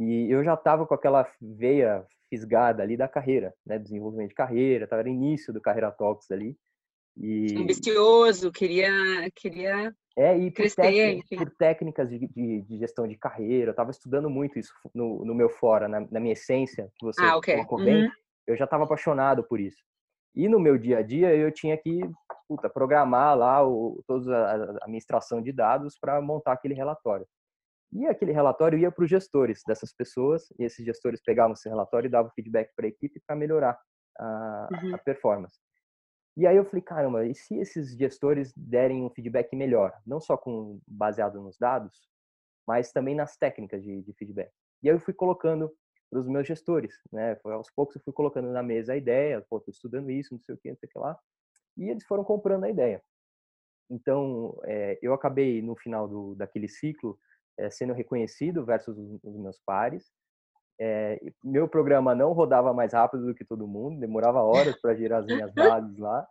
[0.00, 3.78] E eu já estava com aquela veia fisgada ali da carreira, né?
[3.78, 6.56] Desenvolvimento de carreira, estava no início do Carreira Talks ali.
[7.20, 7.56] E...
[7.56, 8.90] Ambicioso, queria,
[9.34, 13.92] queria é, e por, técnicas, por técnicas de, de, de, gestão de carreira, eu estava
[13.92, 17.54] estudando muito isso no, no meu fora, na, na, minha essência, que você ah, okay.
[17.54, 18.10] colocou bem, uhum.
[18.48, 19.78] eu já estava apaixonado por isso.
[20.34, 22.00] E no meu dia a dia eu tinha que
[22.48, 27.26] puta, programar lá o, toda a, a administração de dados para montar aquele relatório.
[27.92, 32.08] E aquele relatório ia para os gestores dessas pessoas, e esses gestores pegavam esse relatório
[32.08, 33.78] e davam feedback para a equipe para melhorar
[34.18, 34.94] a, uhum.
[34.96, 35.58] a performance.
[36.38, 40.36] E aí eu falei, caramba, e se esses gestores derem um feedback melhor, não só
[40.36, 42.08] com baseado nos dados,
[42.64, 44.52] mas também nas técnicas de, de feedback.
[44.80, 45.68] E aí eu fui colocando
[46.08, 47.34] para os meus gestores, né?
[47.42, 50.40] Foi, aos poucos eu fui colocando na mesa a ideia, pô, tô estudando isso, não
[50.40, 51.18] sei o que, não sei o que lá,
[51.76, 53.02] e eles foram comprando a ideia.
[53.90, 57.18] Então, é, eu acabei no final do, daquele ciclo
[57.58, 60.12] é, sendo reconhecido versus os, os meus pares.
[60.80, 65.20] É, meu programa não rodava mais rápido do que todo mundo, demorava horas para girar
[65.20, 66.26] as minhas bases lá.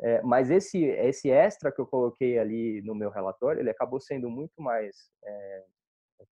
[0.00, 4.28] É, mas esse esse extra que eu coloquei ali no meu relatório, ele acabou sendo
[4.28, 5.64] muito mais é,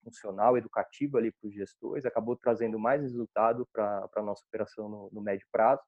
[0.03, 5.11] funcional, educativo ali para os gestores, acabou trazendo mais resultado para a nossa operação no,
[5.13, 5.83] no médio prazo.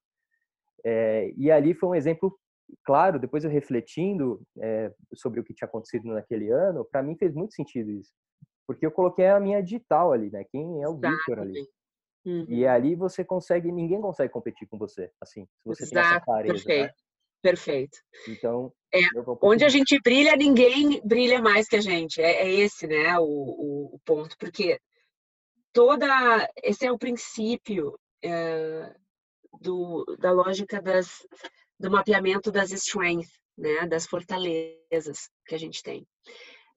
[0.85, 2.39] É, e ali foi um exemplo
[2.85, 7.35] claro, depois eu refletindo é, sobre o que tinha acontecido naquele ano, para mim fez
[7.35, 8.13] muito sentido isso.
[8.67, 10.45] Porque eu coloquei a minha digital ali, né?
[10.45, 11.69] Quem é o Victor ali.
[12.25, 12.47] Uhum.
[12.49, 16.25] E ali você consegue, ninguém consegue competir com você, assim, se você Exato, tem essa
[16.25, 16.55] clareza.
[16.55, 16.65] Né?
[16.65, 16.87] Perfeito.
[16.87, 16.95] Né?
[17.43, 17.99] Perfeito.
[18.27, 19.01] Então, é,
[19.43, 22.23] onde a gente brilha, ninguém brilha mais que a gente.
[22.23, 24.81] É, é esse, né, o, o, o, ponto, porque
[25.71, 28.95] toda esse é o princípio é,
[29.61, 31.27] do, da lógica das,
[31.79, 36.07] do mapeamento das strengths, né, das fortalezas que a gente tem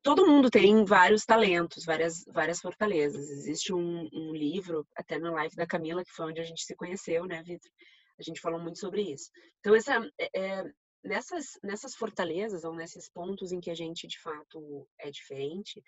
[0.07, 3.29] todo mundo tem vários talentos, várias, várias fortalezas.
[3.29, 6.73] Existe um, um, livro, até na live da Camila, que foi onde a gente se
[6.77, 7.69] conheceu, né, Vitor?
[8.17, 9.29] A gente falou muito sobre isso.
[9.59, 10.63] Então, essa, é, é,
[11.03, 15.83] nessas, nessas fortalezas, ou nesses pontos em que a gente, de fato, é diferente,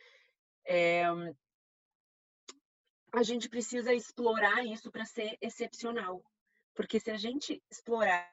[0.67, 1.05] é,
[3.13, 6.21] a gente precisa explorar isso para ser excepcional.
[6.75, 8.29] Porque se a gente explorar,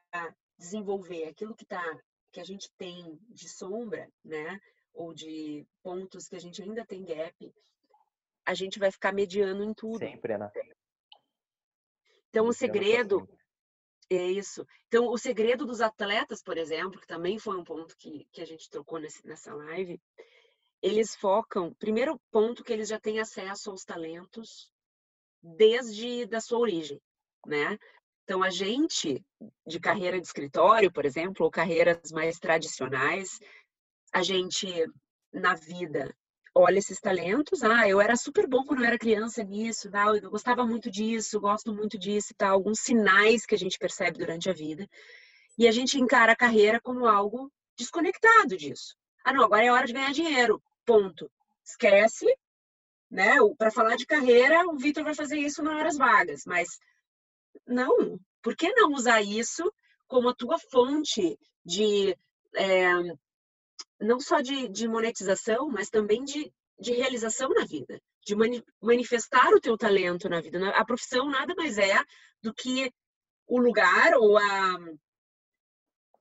[0.58, 1.96] desenvolver aquilo que tá,
[2.32, 4.60] que a gente tem de sombra, né?
[4.96, 7.54] Ou de pontos que a gente ainda tem gap,
[8.44, 9.98] a gente vai ficar mediano em tudo.
[9.98, 10.50] Sempre, né?
[12.30, 13.28] Então, o segredo
[14.10, 14.66] é isso.
[14.88, 18.44] Então, o segredo dos atletas, por exemplo, que também foi um ponto que, que a
[18.44, 20.00] gente trocou nesse, nessa live,
[20.82, 24.70] eles focam, primeiro ponto, que eles já têm acesso aos talentos
[25.42, 27.00] desde da sua origem,
[27.46, 27.78] né?
[28.24, 29.24] Então, a gente
[29.66, 33.38] de carreira de escritório, por exemplo, ou carreiras mais tradicionais,
[34.16, 34.66] a gente,
[35.30, 36.16] na vida,
[36.54, 37.62] olha esses talentos.
[37.62, 41.38] Ah, eu era super bom quando eu era criança nisso, tal, eu gostava muito disso,
[41.38, 42.54] gosto muito disso e tal.
[42.54, 44.88] Alguns sinais que a gente percebe durante a vida.
[45.58, 48.96] E a gente encara a carreira como algo desconectado disso.
[49.22, 50.62] Ah, não, agora é hora de ganhar dinheiro.
[50.86, 51.30] Ponto.
[51.62, 52.24] Esquece,
[53.10, 53.34] né?
[53.58, 56.78] Para falar de carreira, o Vitor vai fazer isso nas horas vagas, mas
[57.66, 58.18] não.
[58.42, 59.70] Por que não usar isso
[60.08, 62.16] como a tua fonte de
[62.54, 62.88] é,
[64.00, 69.48] não só de, de, monetização, mas também de, de realização na vida, de mani manifestar
[69.52, 70.70] o teu talento na vida.
[70.70, 71.98] A profissão nada mais é
[72.42, 72.92] do que
[73.46, 74.78] o lugar ou a,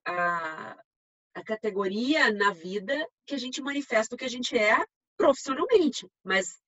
[0.06, 0.78] a,
[1.34, 4.86] a categoria na vida que a gente manifesta o que a gente é
[5.18, 6.60] profissionalmente, mas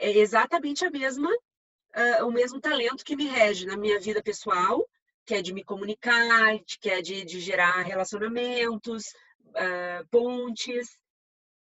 [0.00, 4.86] é exatamente a mesma uh, o mesmo talento que me rege na minha vida pessoal,
[5.24, 9.04] que é de me comunicar, que é de, de gerar relacionamentos,
[9.50, 10.98] uh, pontes.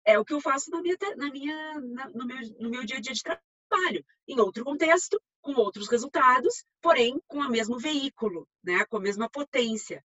[0.05, 2.99] É o que eu faço na minha, na minha, na, no, meu, no meu dia
[2.99, 4.05] a dia de trabalho.
[4.29, 8.85] Em outro contexto, com outros resultados, porém com o mesmo veículo, né?
[8.87, 10.05] com a mesma potência.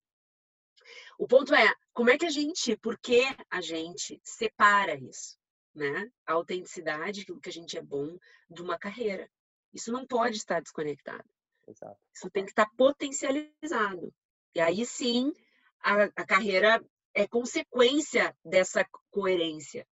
[1.18, 5.38] O ponto é, como é que a gente, por que a gente separa isso?
[5.74, 6.12] Né?
[6.26, 8.18] A autenticidade, aquilo que a gente é bom,
[8.50, 9.30] de uma carreira.
[9.74, 11.24] Isso não pode estar desconectado.
[11.68, 12.00] Exato.
[12.14, 14.14] Isso tem que estar potencializado.
[14.54, 15.34] E aí sim,
[15.82, 19.88] a, a carreira é consequência dessa coerência.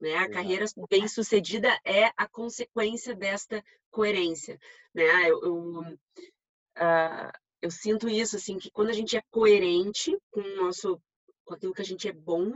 [0.00, 0.14] Né?
[0.16, 4.58] A carreira bem sucedida é a consequência desta coerência.
[4.94, 5.30] Né?
[5.30, 10.56] Eu, eu, uh, eu, sinto isso, assim, que quando a gente é coerente com, o
[10.56, 11.00] nosso,
[11.44, 12.52] com aquilo que a gente é bom,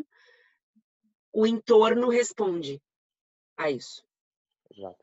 [1.33, 2.81] o entorno responde
[3.57, 4.05] a isso.
[4.70, 5.03] Exato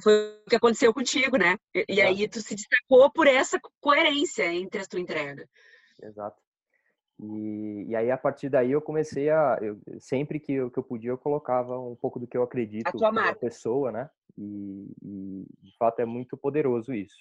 [0.00, 1.58] foi o que aconteceu contigo, né?
[1.74, 5.48] E, e aí tu se destacou por essa coerência entre a tua entrega.
[6.00, 6.40] Exato.
[7.22, 9.56] E, e aí, a partir daí, eu comecei a.
[9.62, 12.88] Eu, sempre que eu, que eu podia, eu colocava um pouco do que eu acredito
[12.88, 13.38] a tua marca.
[13.38, 14.10] pessoa, né?
[14.36, 17.14] E, e, de fato, é muito poderoso isso.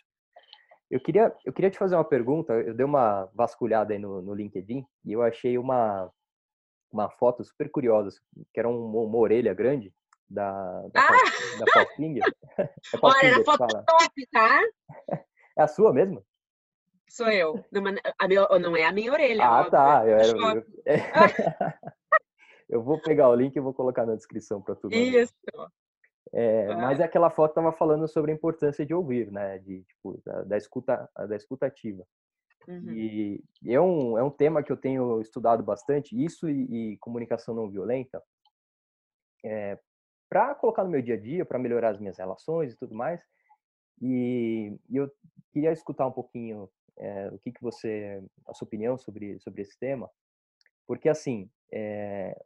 [0.90, 2.54] Eu queria, eu queria te fazer uma pergunta.
[2.54, 6.12] Eu dei uma vasculhada aí no, no LinkedIn e eu achei uma,
[6.92, 8.20] uma foto super curiosa,
[8.52, 9.94] que era um, uma orelha grande
[10.28, 10.52] da,
[10.94, 11.60] da, ah!
[11.60, 12.24] da Palfinger.
[12.58, 14.62] É Olha, era foto top, tá?
[15.58, 16.24] É a sua mesmo?
[17.12, 17.62] Sou eu.
[17.70, 17.84] Não,
[18.18, 19.44] a minha, não é a minha orelha.
[19.46, 19.72] Ah, óbvio.
[19.72, 20.08] tá.
[20.08, 21.96] Eu, era, eu, é.
[22.70, 24.96] eu, vou pegar o link e vou colocar na descrição para tudo.
[24.96, 25.34] Isso.
[26.32, 26.78] É, ah.
[26.78, 29.58] Mas aquela foto estava falando sobre a importância de ouvir, né?
[29.60, 32.02] De, tipo, da, da escuta, da escutativa.
[32.66, 32.94] Uhum.
[32.94, 37.54] E é um, é um tema que eu tenho estudado bastante, isso e, e comunicação
[37.54, 38.24] não violenta,
[39.44, 39.78] é,
[40.30, 43.22] para colocar no meu dia a dia, para melhorar as minhas relações e tudo mais.
[44.02, 45.12] E, e eu
[45.52, 46.70] queria escutar um pouquinho
[47.02, 50.10] é, o que, que você, a sua opinião sobre, sobre esse tema,
[50.88, 52.40] porque assim, é,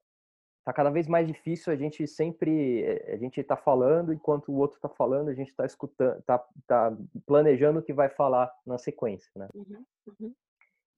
[0.63, 4.55] tá cada vez mais difícil a gente sempre, eh, a gente está falando enquanto o
[4.55, 8.79] outro está falando, a gente está escutando, tá, tá planejando o que vai falar na
[8.79, 9.47] sequência, né?
[9.53, 10.35] Uhum, uhum.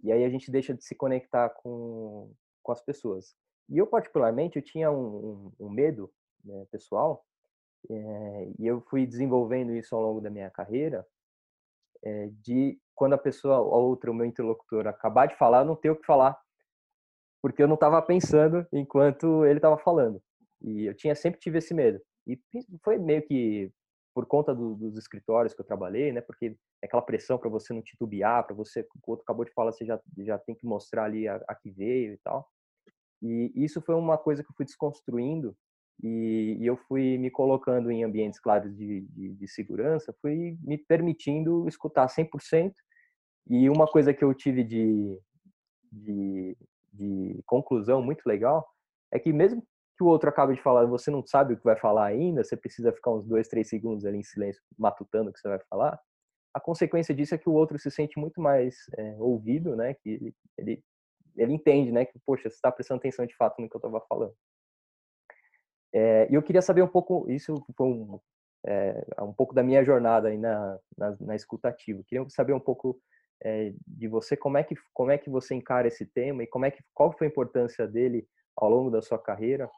[0.04, 2.32] E aí a gente deixa de se conectar com,
[2.64, 3.36] com as pessoas.
[3.70, 6.10] E eu, particularmente, eu tinha um, um, um medo
[6.46, 7.26] né, pessoal.
[7.90, 11.06] É, e eu fui desenvolvendo isso ao longo da minha carreira,
[12.04, 15.90] é, de quando a pessoa, a outra, o meu interlocutor, acabar de falar, não ter
[15.90, 16.38] o que falar,
[17.42, 20.22] porque eu não estava pensando enquanto ele estava falando.
[20.62, 22.00] E eu tinha sempre tive esse medo.
[22.26, 22.40] E
[22.84, 23.72] foi meio que
[24.14, 26.22] por conta do, dos escritórios que eu trabalhei, né?
[26.22, 29.72] Porque é aquela pressão para você não titubear, para você, o outro acabou de falar,
[29.72, 32.50] você já, já tem que mostrar ali a, a que veio e tal.
[33.22, 35.56] E isso foi uma coisa que eu fui desconstruindo
[36.02, 40.78] e, e, eu fui me colocando em ambientes claros de, de, de, segurança, fui me
[40.78, 42.72] permitindo escutar 100%.
[43.50, 45.20] E uma coisa que eu tive de,
[45.92, 46.58] de,
[46.94, 48.68] de conclusão muito legal
[49.12, 49.64] é que mesmo
[49.98, 52.56] que o outro acabe de falar, você não sabe o que vai falar ainda, você
[52.56, 56.00] precisa ficar uns dois, três segundos ali em silêncio, matutando o que você vai falar.
[56.54, 59.96] A consequência disso é que o outro se sente muito mais é, ouvido, né?
[59.96, 60.84] Que ele, ele,
[61.36, 62.06] ele entende, né?
[62.06, 64.34] Que, poxa, você está prestando atenção de fato no que eu estava falando.
[65.94, 68.20] É, e eu queria saber um pouco, isso foi um,
[68.66, 72.04] é, um pouco da minha jornada aí na, na, na escutativa.
[72.08, 73.00] Queria saber um pouco
[73.44, 76.66] é, de você, como é, que, como é que você encara esse tema e como
[76.66, 79.70] é que, qual foi a importância dele ao longo da sua carreira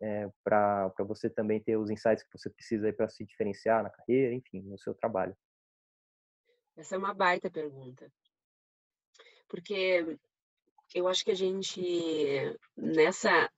[0.00, 4.34] é, para você também ter os insights que você precisa para se diferenciar na carreira,
[4.34, 5.36] enfim, no seu trabalho.
[6.76, 8.10] Essa é uma baita pergunta.
[9.48, 10.18] Porque
[10.94, 13.48] eu acho que a gente, nessa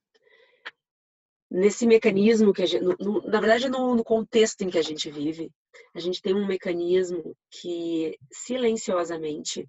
[1.49, 5.09] nesse mecanismo que a gente, no, na verdade, no, no, contexto em que a gente
[5.09, 5.49] vive,
[5.95, 9.67] a gente tem um mecanismo que silenciosamente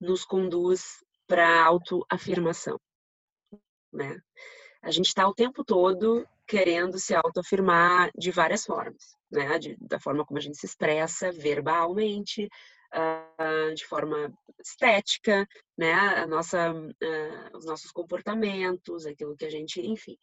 [0.00, 2.78] nos conduz para autoafirmação,
[3.92, 4.20] né?
[4.82, 9.58] A gente está o tempo todo querendo se autoafirmar de várias formas, né?
[9.58, 12.48] De, da forma como a gente se expressa verbalmente,
[12.94, 15.92] uh, de forma estética, né?
[15.92, 20.16] A nossa, uh, os nossos comportamentos, aquilo que a gente, enfim.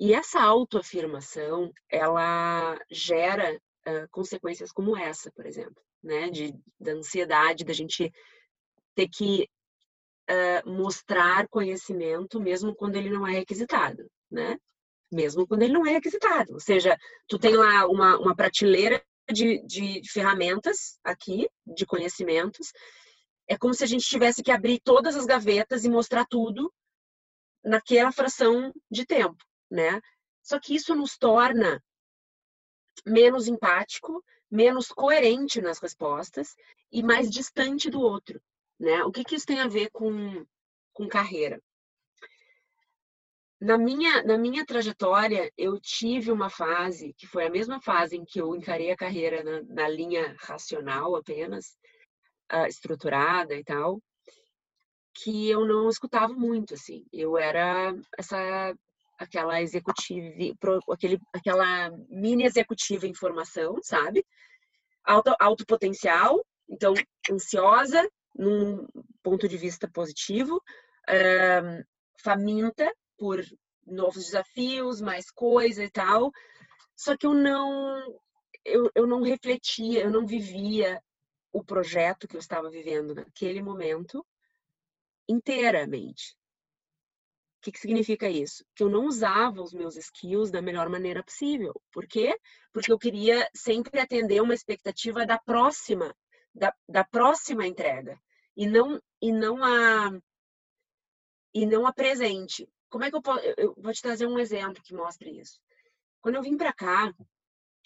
[0.00, 6.30] E essa autoafirmação, ela gera uh, consequências como essa, por exemplo, né?
[6.30, 8.12] De, da ansiedade, da gente
[8.94, 9.48] ter que
[10.66, 14.58] mostrar conhecimento mesmo quando ele não é requisitado, né?
[15.10, 16.52] Mesmo quando ele não é requisitado.
[16.52, 16.96] Ou seja,
[17.26, 22.72] tu tem lá uma, uma prateleira de, de ferramentas aqui, de conhecimentos.
[23.48, 26.72] É como se a gente tivesse que abrir todas as gavetas e mostrar tudo
[27.64, 30.00] naquela fração de tempo, né?
[30.42, 31.82] Só que isso nos torna
[33.06, 36.54] menos empático, menos coerente nas respostas
[36.90, 38.40] e mais distante do outro,
[38.78, 39.04] né?
[39.04, 40.44] O que, que isso tem a ver com,
[40.92, 41.60] com carreira?
[43.60, 48.24] Na minha, na minha trajetória, eu tive uma fase, que foi a mesma fase em
[48.24, 51.76] que eu encarei a carreira na, na linha racional apenas,
[52.52, 54.00] uh, estruturada e tal,
[55.12, 57.04] que eu não escutava muito, assim.
[57.12, 58.72] Eu era essa
[59.18, 60.56] aquela executiva,
[60.90, 64.24] aquele, aquela mini executiva em formação, sabe?
[65.04, 66.94] Alto, alto potencial, então
[67.30, 68.86] ansiosa, num
[69.22, 71.84] ponto de vista positivo, uh,
[72.22, 73.42] faminta por
[73.86, 76.30] novos desafios, mais coisa e tal.
[76.94, 78.20] Só que eu não
[78.64, 81.02] eu, eu não refletia, eu não vivia
[81.52, 84.24] o projeto que eu estava vivendo naquele momento
[85.28, 86.37] inteiramente.
[87.58, 88.64] O que, que significa isso?
[88.74, 91.74] Que eu não usava os meus skills da melhor maneira possível.
[91.92, 92.38] Por quê?
[92.72, 96.14] Porque eu queria sempre atender uma expectativa da próxima,
[96.54, 98.16] da, da próxima entrega.
[98.56, 100.20] E não, e não a
[101.52, 102.68] e não a presente.
[102.88, 103.40] Como é que eu posso.
[103.56, 105.60] Eu vou te trazer um exemplo que mostre isso.
[106.20, 107.12] Quando eu vim para cá,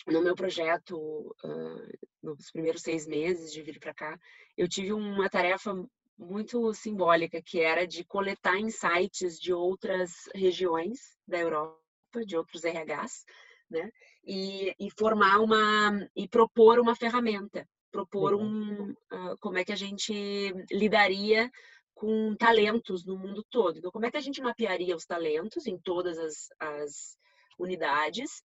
[0.06, 0.96] no meu projeto,
[1.44, 4.18] uh, nos primeiros seis meses de vir para cá,
[4.56, 5.74] eu tive uma tarefa
[6.18, 11.78] muito simbólica, que era de coletar insights de outras regiões da Europa,
[12.26, 13.24] de outros RHs,
[13.70, 13.90] né?
[14.24, 16.08] E, e formar uma.
[16.14, 18.90] e propor uma ferramenta, propor um.
[18.90, 21.50] Uh, como é que a gente lidaria
[21.94, 23.78] com talentos no mundo todo.
[23.78, 27.16] Então, como é que a gente mapearia os talentos em todas as, as
[27.58, 28.42] unidades?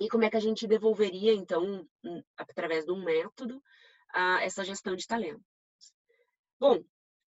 [0.00, 1.84] E como é que a gente devolveria, então,
[2.36, 3.60] através de um método,
[4.40, 5.53] essa gestão de talentos?
[6.66, 6.82] Bom,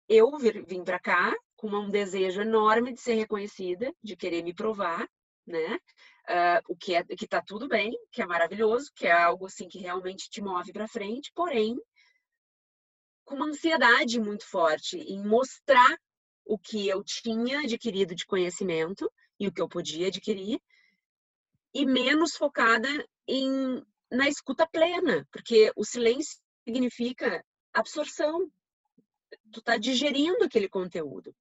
[0.09, 5.11] eu vim para cá com um desejo enorme de ser reconhecida, de querer me provar,
[5.45, 5.74] né?
[5.74, 9.66] Uh, o que é que tá tudo bem, que é maravilhoso, que é algo assim
[9.66, 11.76] que realmente te move para frente, porém
[13.24, 15.99] com uma ansiedade muito forte em mostrar
[16.45, 20.61] o que eu tinha adquirido de conhecimento e o que eu podia adquirir,
[21.74, 22.89] e menos focada
[23.26, 28.49] em na escuta plena, porque o silêncio significa absorção.
[29.53, 31.34] Tu tá digerindo aquele conteúdo.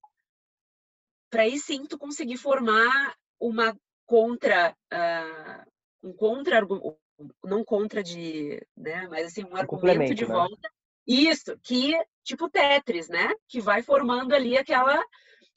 [1.30, 3.76] Para aí sim tu conseguir formar uma
[4.06, 6.62] contra uh, um contra
[7.43, 10.34] não contra de, né, mas assim um argumento de né?
[10.34, 10.70] volta
[11.08, 11.93] isso, que
[12.24, 13.34] tipo Tetris, né?
[13.47, 15.04] Que vai formando ali aquela,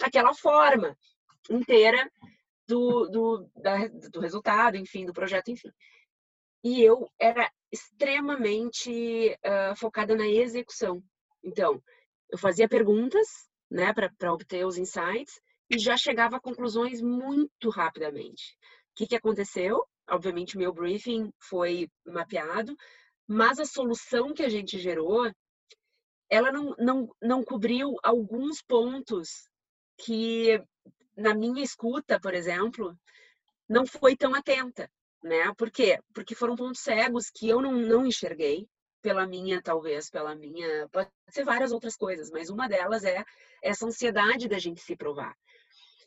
[0.02, 0.96] aquela forma
[1.48, 2.10] inteira
[2.66, 5.70] do, do, da, do resultado, enfim, do projeto, enfim.
[6.64, 11.02] E eu era extremamente uh, focada na execução.
[11.44, 11.80] Então,
[12.30, 13.26] eu fazia perguntas,
[13.70, 18.56] né, para obter os insights e já chegava a conclusões muito rapidamente.
[18.92, 19.84] O que, que aconteceu?
[20.08, 22.76] Obviamente, meu briefing foi mapeado,
[23.26, 25.30] mas a solução que a gente gerou,
[26.30, 29.48] ela não, não, não cobriu alguns pontos
[29.98, 30.62] que,
[31.16, 32.96] na minha escuta, por exemplo,
[33.68, 34.88] não foi tão atenta,
[35.22, 35.52] né?
[35.56, 35.98] Por quê?
[36.14, 38.68] Porque foram pontos cegos que eu não, não enxerguei
[39.06, 43.24] pela minha, talvez, pela minha, pode ser várias outras coisas, mas uma delas é
[43.62, 45.32] essa ansiedade da gente se provar.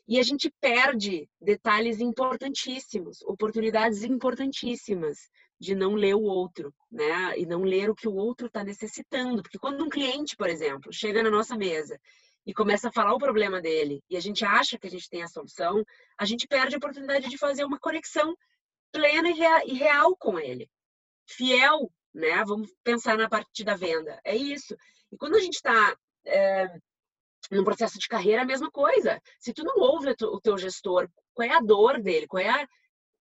[0.06, 5.16] E a gente perde detalhes importantíssimos, oportunidades importantíssimas
[5.58, 7.38] de não ler o outro, né?
[7.38, 9.42] E não ler o que o outro está necessitando.
[9.42, 11.98] Porque quando um cliente, por exemplo, chega na nossa mesa
[12.44, 15.22] e começa a falar o problema dele e a gente acha que a gente tem
[15.22, 15.82] a solução,
[16.18, 18.36] a gente perde a oportunidade de fazer uma conexão
[18.92, 20.68] plena e real com ele.
[21.26, 22.44] Fiel, né?
[22.44, 24.20] Vamos pensar na parte da venda.
[24.24, 24.76] É isso.
[25.12, 26.80] E quando a gente está é, eh,
[27.50, 29.20] no processo de carreira, a mesma coisa.
[29.38, 32.68] Se tu não ouve o teu gestor, qual é a dor dele, qual é a,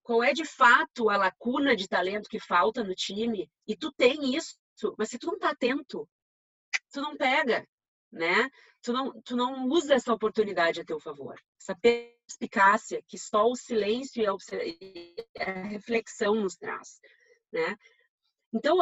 [0.04, 4.36] qual é de fato a lacuna de talento que falta no time, e tu tem
[4.36, 4.56] isso,
[4.98, 6.08] mas se tu não tá atento,
[6.92, 7.68] tu não pega,
[8.12, 8.50] né?
[8.82, 11.40] tu não, tu não usa essa oportunidade a teu favor.
[11.60, 17.00] Essa perspicácia que só o silêncio e a, reflexão nos traz,
[17.52, 17.76] né?
[18.54, 18.78] Então,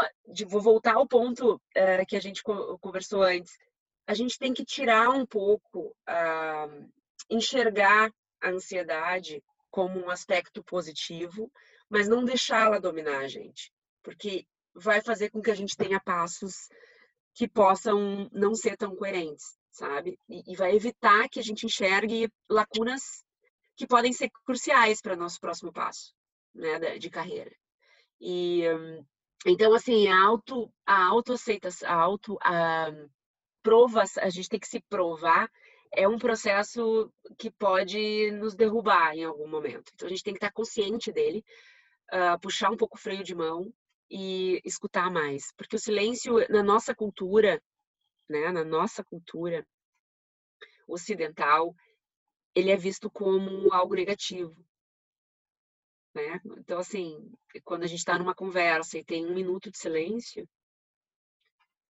[0.47, 3.57] vou voltar ao ponto uh, que a gente conversou antes.
[4.05, 6.91] A gente tem que tirar um pouco, uh,
[7.29, 8.11] enxergar
[8.41, 11.51] a ansiedade como um aspecto positivo,
[11.89, 16.69] mas não deixá-la dominar a gente, porque vai fazer com que a gente tenha passos
[17.33, 20.19] que possam não ser tão coerentes sabe?
[20.27, 23.23] E, e vai evitar que a gente enxergue lacunas
[23.75, 26.13] que podem ser cruciais para nosso próximo passo,
[26.53, 27.51] né, de carreira.
[28.19, 28.63] E
[29.45, 32.91] então assim, a auto a autoaceitação, a auto a
[33.63, 35.49] provas, a gente tem que se provar
[35.93, 39.91] é um processo que pode nos derrubar em algum momento.
[39.93, 41.43] Então a gente tem que estar consciente dele,
[42.13, 43.73] uh, puxar um pouco o freio de mão
[44.09, 47.61] e escutar mais, porque o silêncio na nossa cultura
[48.29, 49.65] né, na nossa cultura
[50.87, 51.75] ocidental,
[52.55, 54.55] ele é visto como algo negativo.
[56.17, 56.41] Né?
[56.57, 57.31] Então, assim,
[57.63, 60.49] quando a gente está numa conversa e tem um minuto de silêncio,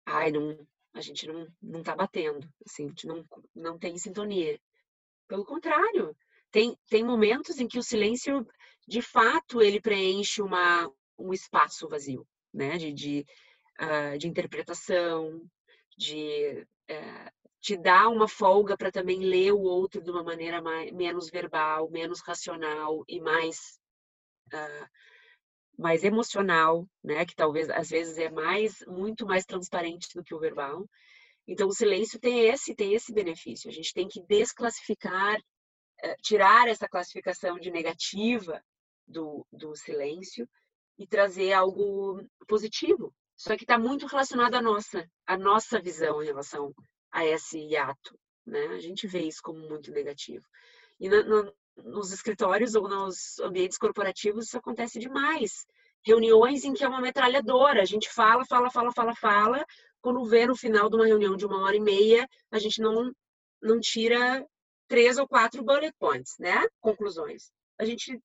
[0.07, 3.23] ai, não, a gente não, não tá batendo, assim, a gente não,
[3.55, 4.59] não tem sintonia.
[5.29, 6.17] Pelo contrário,
[6.51, 8.47] tem, tem momentos em que o silêncio,
[8.89, 12.79] de fato, ele preenche uma, um espaço vazio, né?
[12.79, 13.27] De, de,
[13.79, 15.39] uh, de interpretação,
[15.99, 20.91] de uh, te dá uma folga para também ler o outro de uma maneira mais,
[20.93, 23.79] menos verbal, menos racional e mais
[25.79, 27.25] mais emocional, né?
[27.27, 30.89] Que talvez às vezes é mais muito mais transparente do que o verbal.
[31.47, 33.69] Então o silêncio tem esse tem esse benefício.
[33.69, 38.63] A gente tem que desclassificar, uh, tirar essa classificação de negativa
[39.07, 40.49] do, do silêncio
[40.99, 43.13] e trazer algo positivo.
[43.37, 46.73] Só que está muito relacionado à nossa, à nossa visão em relação
[47.11, 48.19] a esse hiato.
[48.47, 48.67] Né?
[48.69, 50.45] A gente vê isso como muito negativo.
[51.01, 55.67] E no, no, nos escritórios ou nos ambientes corporativos isso acontece demais.
[56.07, 59.65] Reuniões em que é uma metralhadora, a gente fala, fala, fala, fala, fala.
[60.01, 63.11] Quando vê no final de uma reunião de uma hora e meia, a gente não,
[63.63, 64.47] não tira
[64.87, 66.67] três ou quatro bullet points, né?
[66.81, 67.51] Conclusões.
[67.79, 68.21] A gente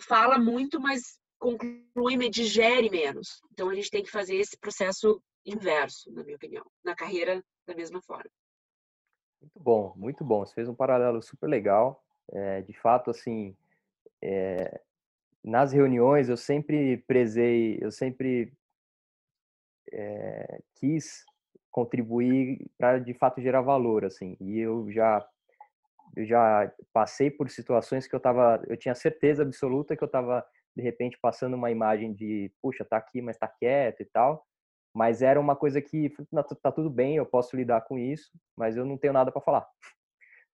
[0.00, 3.40] fala muito, mas conclui, digere menos.
[3.52, 7.74] Então a gente tem que fazer esse processo inverso, na minha opinião, na carreira da
[7.74, 8.30] mesma forma.
[9.40, 10.44] Muito bom, muito bom.
[10.44, 12.02] Você fez um paralelo super legal.
[12.32, 13.56] É, de fato, assim,
[14.22, 14.80] é,
[15.42, 18.52] nas reuniões eu sempre prezei, eu sempre
[19.92, 21.24] é, quis
[21.70, 24.36] contribuir para de fato gerar valor, assim.
[24.40, 25.26] E eu já
[26.16, 30.46] eu já passei por situações que eu tava, eu tinha certeza absoluta que eu estava
[30.76, 34.46] de repente passando uma imagem de, puxa, tá aqui, mas tá quieto e tal.
[34.94, 36.12] Mas era uma coisa que
[36.62, 39.66] tá tudo bem, eu posso lidar com isso, mas eu não tenho nada para falar.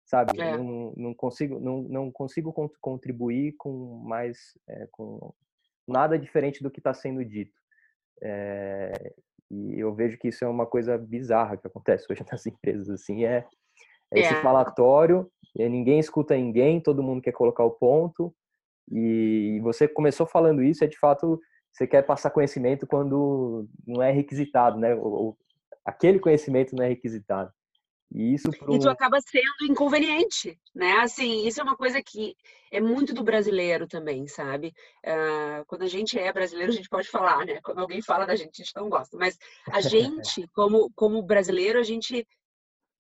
[0.10, 0.42] Sabe?
[0.42, 0.58] É.
[0.58, 2.52] Não, não, consigo não, não consigo
[2.82, 5.32] contribuir com mais é, com
[5.88, 7.54] nada diferente do que está sendo dito.
[8.22, 9.14] É,
[9.52, 13.24] e eu vejo que isso é uma coisa bizarra que acontece hoje nas empresas assim,
[13.24, 13.46] é,
[14.12, 18.34] é esse falatório, ninguém escuta ninguém, todo mundo quer colocar o ponto.
[18.92, 21.40] E você começou falando isso, é de fato
[21.72, 24.96] você quer passar conhecimento quando não é requisitado, né?
[24.96, 25.38] Ou,
[25.86, 27.52] aquele conhecimento não é requisitado.
[28.12, 28.76] E isso pro...
[28.76, 30.98] E tu acaba sendo inconveniente, né?
[31.00, 32.36] Assim, isso é uma coisa que
[32.72, 34.74] é muito do brasileiro também, sabe?
[35.06, 37.60] Uh, quando a gente é brasileiro, a gente pode falar, né?
[37.62, 39.16] Quando alguém fala da gente, a gente não gosta.
[39.16, 39.38] Mas
[39.72, 42.28] a gente, como, como brasileiro, a gente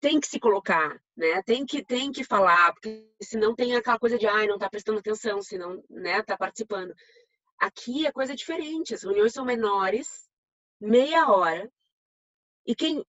[0.00, 1.42] tem que se colocar, né?
[1.44, 4.98] Tem que tem que falar, porque senão tem aquela coisa de ai, não tá prestando
[4.98, 6.94] atenção, se não, né, tá participando.
[7.58, 10.28] Aqui é coisa diferente, as reuniões são menores,
[10.80, 11.70] meia hora,
[12.66, 13.04] e quem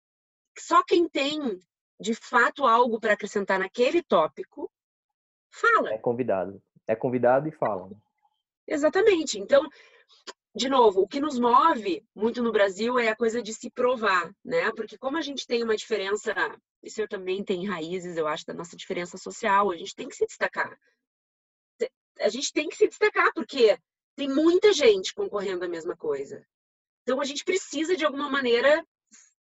[0.57, 1.59] só quem tem
[2.00, 4.72] de fato algo para acrescentar naquele tópico
[5.52, 5.93] fala.
[5.93, 6.62] É convidado.
[6.88, 7.89] É convidado e fala.
[8.68, 9.39] Exatamente.
[9.39, 9.68] Então,
[10.56, 14.34] de novo, o que nos move muito no Brasil é a coisa de se provar,
[14.43, 14.72] né?
[14.72, 16.34] Porque como a gente tem uma diferença,
[16.82, 20.26] isso também tem raízes, eu acho, da nossa diferença social, a gente tem que se
[20.26, 20.78] destacar.
[22.20, 23.78] A gente tem que se destacar, porque
[24.16, 26.45] tem muita gente concorrendo à mesma coisa.
[27.04, 28.86] Então a gente precisa de alguma maneira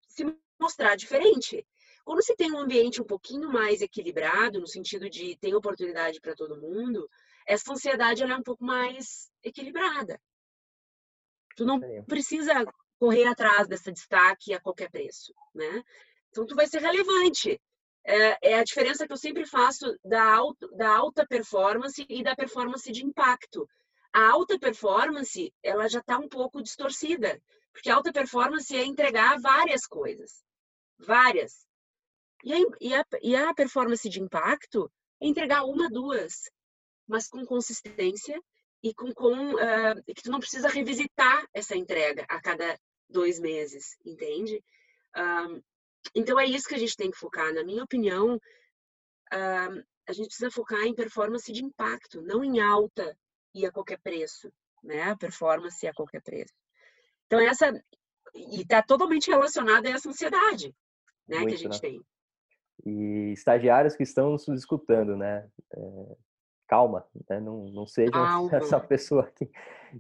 [0.08, 0.24] se
[0.58, 1.66] mostrar diferente.
[2.04, 6.34] Quando se tem um ambiente um pouquinho mais equilibrado, no sentido de tem oportunidade para
[6.34, 7.08] todo mundo,
[7.46, 10.20] essa ansiedade ela é um pouco mais equilibrada.
[11.56, 12.64] Tu não precisa
[12.98, 15.82] correr atrás dessa destaque a qualquer preço, né?
[16.30, 17.60] Então tu vai ser relevante.
[18.06, 20.38] É, é a diferença que eu sempre faço da,
[20.76, 23.66] da alta performance e da performance de impacto
[24.14, 27.42] a alta performance ela já está um pouco distorcida,
[27.72, 30.44] porque a alta performance é entregar várias coisas,
[30.96, 31.66] várias.
[32.44, 34.90] E a, e a, e a performance de impacto
[35.20, 36.50] é entregar uma, duas,
[37.08, 38.38] mas com consistência
[38.82, 42.78] e com, com uh, que tu não precisa revisitar essa entrega a cada
[43.08, 44.62] dois meses, entende?
[45.16, 45.62] Um,
[46.14, 47.52] então é isso que a gente tem que focar.
[47.54, 53.16] Na minha opinião, um, a gente precisa focar em performance de impacto, não em alta
[53.54, 55.16] e a qualquer preço, né?
[55.16, 56.52] Performance a qualquer preço.
[57.26, 57.72] Então essa
[58.34, 60.74] e está totalmente relacionada a essa ansiedade,
[61.26, 61.80] né, Muito, que a gente né?
[61.80, 62.04] tem.
[62.86, 65.46] E estagiários que estão nos escutando, né?
[65.72, 66.16] É,
[66.68, 67.40] calma, né?
[67.40, 68.12] não, não seja
[68.52, 69.48] essa pessoa que,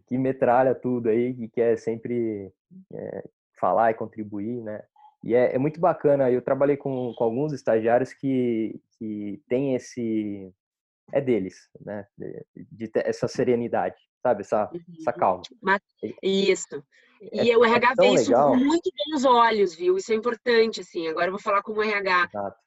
[0.06, 2.52] que metralha tudo aí, que quer sempre
[2.92, 3.24] é,
[3.58, 4.82] falar e contribuir, né?
[5.22, 10.52] E é, é, muito bacana, eu trabalhei com, com alguns estagiários que, que têm esse...
[11.10, 12.06] é deles, né?
[12.18, 14.42] De, de essa serenidade, sabe?
[14.42, 14.80] Essa, uhum.
[15.00, 15.42] essa calma.
[16.22, 16.84] Isso.
[17.32, 18.50] É, e o RH é vê isso legal.
[18.50, 19.96] com muito bons olhos, viu?
[19.96, 21.08] Isso é importante, assim.
[21.08, 22.28] Agora eu vou falar como RH.
[22.28, 22.63] Exato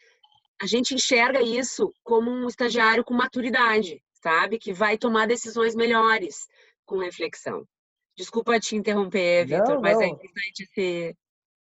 [0.61, 4.57] a gente enxerga isso como um estagiário com maturidade, sabe?
[4.57, 6.47] Que vai tomar decisões melhores
[6.85, 7.63] com reflexão.
[8.17, 11.15] Desculpa te interromper, Vitor, mas é importante ser.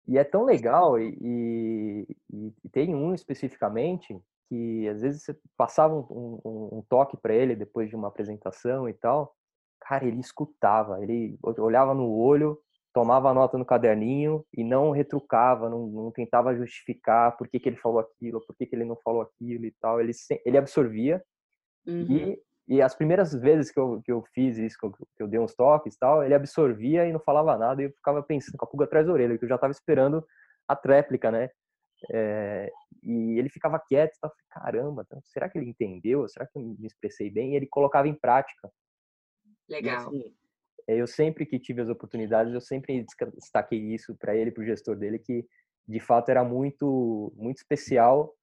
[0.06, 4.18] E é tão legal, e, e, e, tem um especificamente
[4.48, 8.88] que às vezes você passava um, um, um toque para ele depois de uma apresentação
[8.88, 9.36] e tal,
[9.78, 12.58] cara, ele escutava, ele olhava no olho
[12.98, 17.68] tomava a nota no caderninho e não retrucava, não, não tentava justificar por que, que
[17.68, 20.00] ele falou aquilo, por que, que ele não falou aquilo e tal.
[20.00, 20.10] Ele,
[20.44, 21.22] ele absorvia.
[21.86, 22.06] Uhum.
[22.10, 25.28] E, e as primeiras vezes que eu, que eu fiz isso, que eu, que eu
[25.28, 27.80] dei uns toques e tal, ele absorvia e não falava nada.
[27.80, 30.26] E eu ficava pensando com a pulga atrás da orelha, que eu já estava esperando
[30.66, 31.50] a tréplica, né?
[32.12, 32.68] É,
[33.04, 36.28] e ele ficava quieto, e falei, caramba, então, será que ele entendeu?
[36.28, 37.52] Será que eu me expressei bem?
[37.52, 38.68] E ele colocava em prática.
[39.68, 40.12] Legal.
[40.12, 40.34] E, assim,
[40.96, 44.96] eu sempre que tive as oportunidades, eu sempre destaquei isso para ele, para o gestor
[44.96, 45.44] dele, que
[45.86, 48.34] de fato era muito, muito especial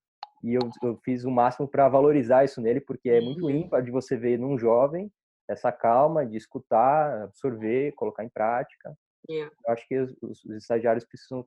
[0.44, 3.50] e eu, eu fiz o máximo para valorizar isso nele, porque é muito uhum.
[3.50, 5.12] ímpar de você ver num jovem
[5.50, 8.96] essa calma de escutar, absorver, colocar em prática.
[9.30, 9.52] Yeah.
[9.66, 11.46] Eu acho que os, os, estagiários precisam,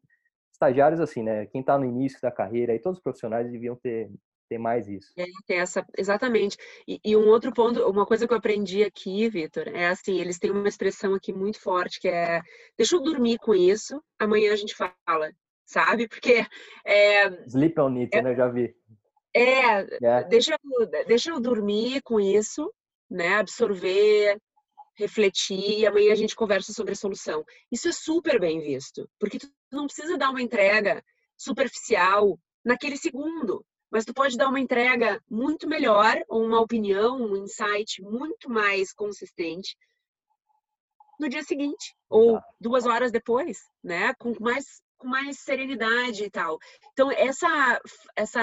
[0.52, 1.46] estagiários assim, né?
[1.46, 4.10] Quem está no início da carreira e todos os profissionais deviam ter
[4.48, 5.12] ter mais isso.
[5.16, 6.56] É, tem essa, exatamente.
[6.86, 10.38] E, e, um outro ponto, uma coisa que eu aprendi aqui, Vitor, é assim, eles
[10.38, 12.40] têm uma expressão aqui muito forte que é
[12.76, 15.30] deixa eu dormir com isso, amanhã a gente fala,
[15.64, 16.08] sabe?
[16.08, 16.46] Porque
[16.84, 18.32] é, Sleep on it, é, né?
[18.32, 18.74] Eu já vi.
[19.34, 20.24] É, é.
[20.24, 22.72] Deixa, eu, deixa eu dormir com isso,
[23.10, 23.36] né?
[23.36, 24.40] Absorver,
[24.96, 27.44] refletir e amanhã a gente conversa sobre a solução.
[27.70, 31.04] Isso é super bem visto, porque tu não precisa dar uma entrega
[31.36, 37.36] superficial naquele segundo mas tu pode dar uma entrega muito melhor, ou uma opinião, um
[37.36, 39.76] insight muito mais consistente
[41.18, 44.14] no dia seguinte, ou duas horas depois, né?
[44.14, 46.58] Com mais com mais serenidade e tal.
[46.92, 47.80] Então essa
[48.16, 48.40] essa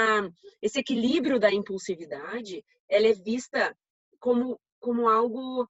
[0.61, 3.75] esse equilíbrio da impulsividade, ela é vista
[4.19, 5.67] como como algo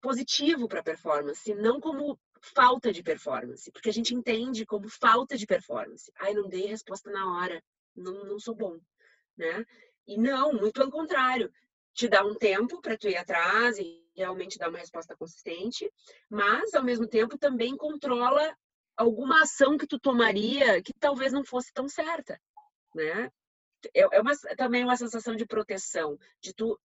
[0.00, 2.18] positivo para a performance, não como
[2.54, 6.10] falta de performance, porque a gente entende como falta de performance.
[6.18, 7.62] Ai, não dei resposta na hora,
[7.94, 8.78] não, não sou bom
[9.36, 9.64] né?
[10.06, 11.52] E não, muito pelo contrário,
[11.94, 15.90] te dá um tempo para tu ir atrás e realmente dar uma resposta consistente,
[16.28, 18.56] mas ao mesmo tempo também controla
[18.96, 22.40] alguma ação que tu tomaria que talvez não fosse tão certa,
[22.94, 23.30] né?
[23.94, 26.78] É, é uma, também uma sensação de proteção, de tu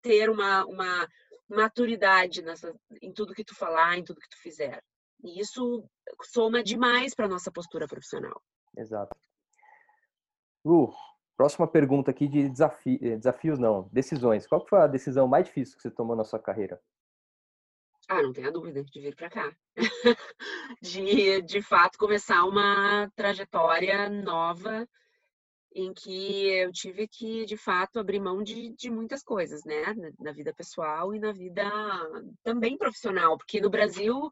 [0.00, 1.08] ter uma, uma
[1.48, 4.82] maturidade nessa, em tudo que tu falar, em tudo que tu fizer.
[5.22, 5.84] E isso
[6.22, 8.40] soma demais para nossa postura profissional.
[8.76, 9.14] Exato.
[10.64, 10.94] Lu,
[11.40, 14.46] Próxima pergunta aqui de desafi eh, desafios, não, decisões.
[14.46, 16.78] Qual foi a decisão mais difícil que você tomou na sua carreira?
[18.06, 19.50] Ah, não tenha dúvida de vir para cá.
[20.82, 24.86] de, de fato, começar uma trajetória nova
[25.74, 29.94] em que eu tive que, de fato, abrir mão de, de muitas coisas, né?
[30.18, 31.64] Na vida pessoal e na vida
[32.42, 33.38] também profissional.
[33.38, 34.28] Porque no Brasil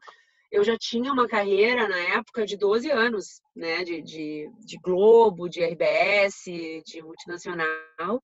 [0.51, 5.47] eu já tinha uma carreira na época de 12 anos, né, de, de, de Globo,
[5.47, 6.45] de RBS,
[6.85, 8.23] de multinacional,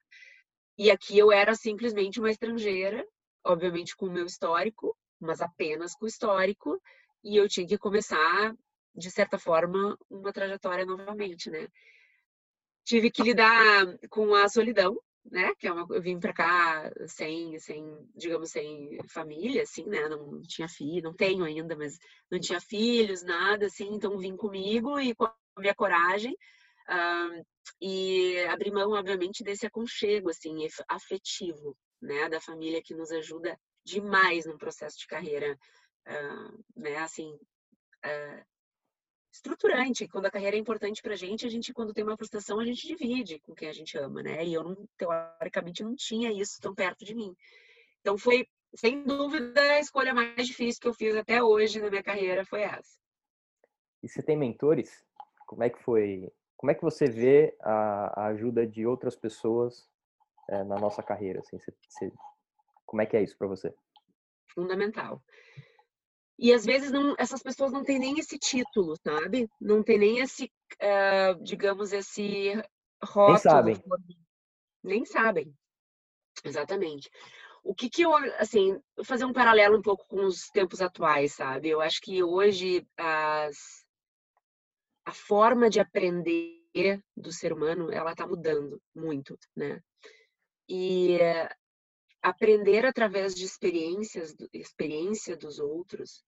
[0.77, 3.05] e aqui eu era simplesmente uma estrangeira,
[3.43, 6.81] obviamente com o meu histórico, mas apenas com o histórico,
[7.23, 8.55] e eu tinha que começar,
[8.93, 11.67] de certa forma, uma trajetória novamente, né.
[12.83, 14.99] Tive que lidar com a solidão,
[15.31, 15.53] né?
[15.55, 17.83] Que é uma, eu vim para cá sem, sem,
[18.15, 20.07] digamos, sem família, assim, né?
[20.07, 21.97] Não tinha filho, não tenho ainda, mas
[22.29, 23.89] não tinha filhos, nada, assim.
[23.93, 27.45] Então vim comigo e com a minha coragem uh,
[27.81, 32.29] e abri mão, obviamente, desse aconchego, assim, afetivo, né?
[32.29, 35.57] Da família que nos ajuda demais no processo de carreira,
[36.07, 36.97] uh, né?
[36.97, 38.54] Assim, uh,
[39.35, 40.07] estruturante.
[40.07, 42.87] Quando a carreira é importante pra gente, a gente, quando tem uma frustração, a gente
[42.87, 44.43] divide com quem a gente ama, né?
[44.43, 47.35] E eu, não, teoricamente, não tinha isso tão perto de mim.
[48.01, 52.03] Então, foi, sem dúvida, a escolha mais difícil que eu fiz até hoje na minha
[52.03, 52.97] carreira foi essa.
[54.01, 55.03] E você tem mentores?
[55.47, 56.31] Como é que foi?
[56.57, 59.89] Como é que você vê a, a ajuda de outras pessoas
[60.49, 61.39] é, na nossa carreira?
[61.39, 62.11] Assim, você, você,
[62.85, 63.73] como é que é isso para você?
[64.53, 65.21] Fundamental.
[66.37, 69.49] E às vezes não, essas pessoas não têm nem esse título, sabe?
[69.59, 72.51] Não tem nem esse, uh, digamos, esse
[73.03, 73.33] rótulo.
[73.33, 73.83] Nem sabem.
[74.83, 75.53] Nem sabem.
[76.43, 77.09] Exatamente.
[77.63, 81.69] O que que eu, assim, fazer um paralelo um pouco com os tempos atuais, sabe?
[81.69, 83.57] Eu acho que hoje as,
[85.05, 89.81] a forma de aprender do ser humano, ela está mudando muito, né?
[90.67, 91.17] E
[92.25, 96.23] aprender através de experiências, experiência dos outros,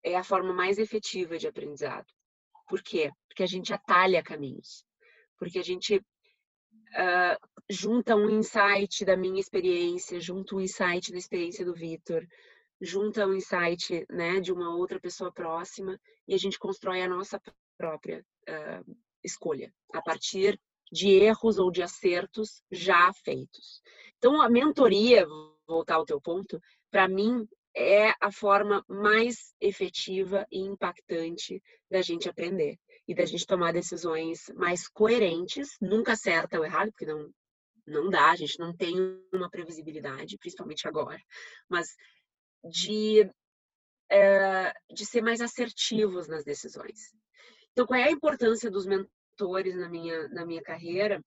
[0.00, 2.06] é a forma mais efetiva de aprendizado.
[2.68, 3.10] Por quê?
[3.26, 4.84] Porque a gente atalha caminhos.
[5.36, 11.64] Porque a gente uh, junta um insight da minha experiência, junta um insight da experiência
[11.64, 12.24] do Vitor,
[12.80, 17.42] junta um insight né, de uma outra pessoa próxima e a gente constrói a nossa
[17.76, 20.60] própria uh, escolha a partir
[20.90, 23.80] de erros ou de acertos já feitos.
[24.18, 25.26] Então, a mentoria,
[25.66, 26.60] voltar ao teu ponto,
[26.90, 32.76] para mim é a forma mais efetiva e impactante da gente aprender
[33.06, 37.30] e da gente tomar decisões mais coerentes, nunca certa ou errada, porque não
[37.86, 38.94] não dá, a gente não tem
[39.32, 41.20] uma previsibilidade, principalmente agora,
[41.68, 41.88] mas
[42.62, 43.28] de
[44.08, 47.12] é, de ser mais assertivos nas decisões.
[47.72, 48.86] Então, qual é a importância dos
[49.40, 51.22] mentores na minha na minha carreira?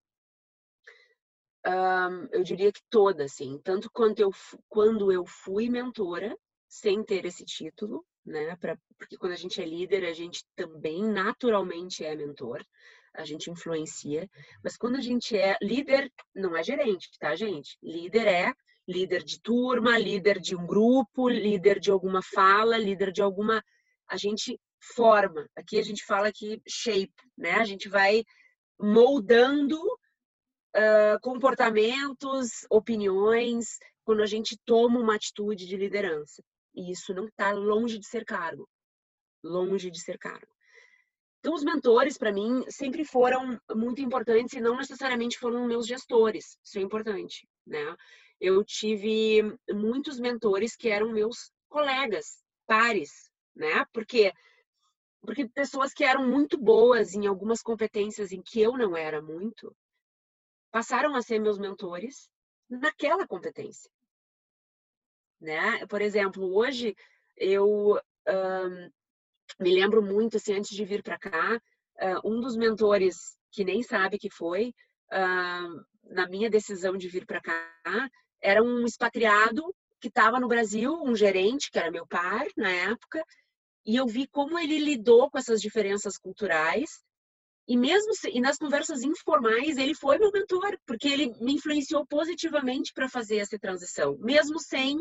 [1.66, 4.32] um, eu diria que toda, assim, tanto quanto eu,
[4.68, 6.38] quando eu fui mentora,
[6.68, 8.56] sem ter esse título, né?
[8.58, 12.66] Pra, porque quando a gente é líder, a gente também naturalmente é mentor,
[13.14, 14.30] a gente influencia,
[14.64, 17.78] mas quando a gente é líder, não é gerente, tá, gente?
[17.82, 18.54] Líder é
[18.86, 23.64] líder de turma, líder de um grupo, líder de alguma fala, líder de alguma.
[24.10, 24.60] A gente
[24.96, 25.48] forma.
[25.56, 27.54] Aqui a gente fala que shape, né?
[27.54, 28.24] A gente vai
[28.80, 36.44] moldando uh, comportamentos, opiniões, quando a gente toma uma atitude de liderança.
[36.76, 38.68] E isso não está longe de ser cargo.
[39.44, 40.48] Longe de ser cargo.
[41.40, 46.58] Então, os mentores, para mim, sempre foram muito importantes e não necessariamente foram meus gestores.
[46.64, 47.96] Isso é importante, né?
[48.40, 53.86] Eu tive muitos mentores que eram meus colegas, pares, né?
[53.92, 54.32] Porque
[55.26, 59.76] porque pessoas que eram muito boas em algumas competências em que eu não era muito,
[60.72, 62.30] passaram a ser meus mentores
[62.70, 63.90] naquela competência.
[65.40, 65.86] Né?
[65.88, 66.96] Por exemplo, hoje
[67.38, 68.90] eu um,
[69.60, 71.62] me lembro muito, assim, antes de vir para cá,
[72.24, 74.74] um dos mentores que nem sabe que foi,
[76.04, 78.10] na minha decisão de vir para cá,
[78.42, 79.64] era um expatriado
[80.02, 83.24] que estava no Brasil, um gerente, que era meu par na época,
[83.86, 87.04] e eu vi como ele lidou com essas diferenças culturais
[87.68, 92.92] e mesmo e nas conversas informais, ele foi meu mentor, porque ele me influenciou positivamente
[92.94, 95.00] para fazer essa transição, mesmo sem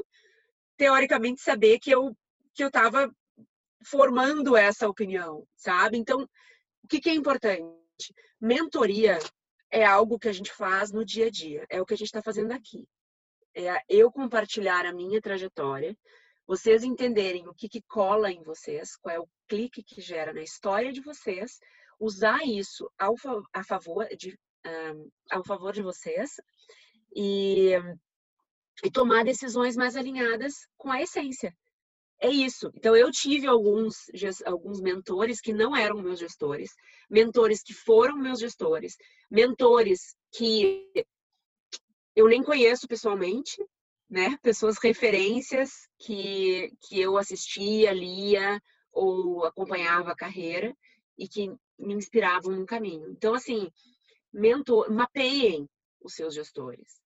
[0.76, 2.16] teoricamente saber que eu
[2.54, 3.10] que eu estava
[3.84, 5.96] formando essa opinião, sabe?
[5.96, 6.22] Então,
[6.84, 7.64] o que, que é importante?
[8.40, 9.18] Mentoria
[9.70, 12.08] é algo que a gente faz no dia a dia, é o que a gente
[12.08, 12.86] está fazendo aqui.
[13.54, 15.96] É eu compartilhar a minha trajetória,
[16.46, 20.42] vocês entenderem o que, que cola em vocês, qual é o clique que gera na
[20.42, 21.58] história de vocês,
[21.98, 23.14] usar isso ao,
[23.52, 24.36] a favor de,
[24.66, 26.32] um, ao favor de vocês
[27.14, 27.72] e,
[28.84, 31.54] e tomar decisões mais alinhadas com a essência.
[32.20, 32.70] É isso.
[32.76, 33.96] Então, eu tive alguns,
[34.44, 36.70] alguns mentores que não eram meus gestores,
[37.10, 38.94] mentores que foram meus gestores,
[39.28, 40.88] mentores que
[42.14, 43.56] eu nem conheço pessoalmente,
[44.12, 44.36] né?
[44.42, 48.60] Pessoas referências que, que eu assistia, lia
[48.92, 50.76] ou acompanhava a carreira
[51.16, 51.48] e que
[51.78, 53.08] me inspiravam no caminho.
[53.08, 53.72] Então, assim,
[54.30, 55.66] mentor, mapeiem
[55.98, 57.00] os seus gestores.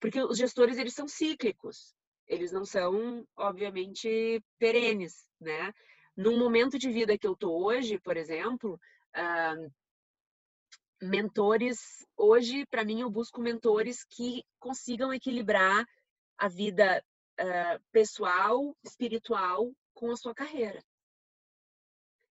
[0.00, 1.94] Porque os gestores, eles são cíclicos.
[2.26, 5.72] Eles não são, obviamente, perenes, né?
[6.16, 8.74] Num momento de vida que eu tô hoje, por exemplo,
[9.16, 9.72] uh,
[11.00, 11.78] mentores,
[12.16, 15.86] hoje, para mim, eu busco mentores que consigam equilibrar
[16.38, 17.04] a vida
[17.40, 20.82] uh, pessoal, espiritual com a sua carreira.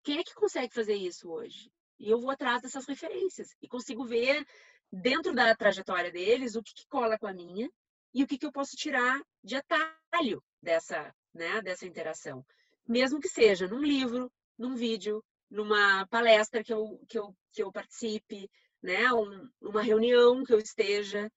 [0.03, 1.71] Quem é que consegue fazer isso hoje?
[1.99, 4.45] E eu vou atrás dessas referências e consigo ver
[4.91, 7.69] dentro da trajetória deles o que, que cola com a minha
[8.13, 12.43] e o que, que eu posso tirar de atalho dessa, né, dessa interação.
[12.87, 17.71] Mesmo que seja num livro, num vídeo, numa palestra que eu, que eu, que eu
[17.71, 18.49] participe,
[18.81, 19.13] né?
[19.13, 21.31] Um, uma reunião que eu esteja.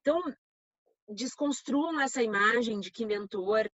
[0.00, 0.22] Então,
[1.08, 3.70] desconstruam essa imagem de que mentor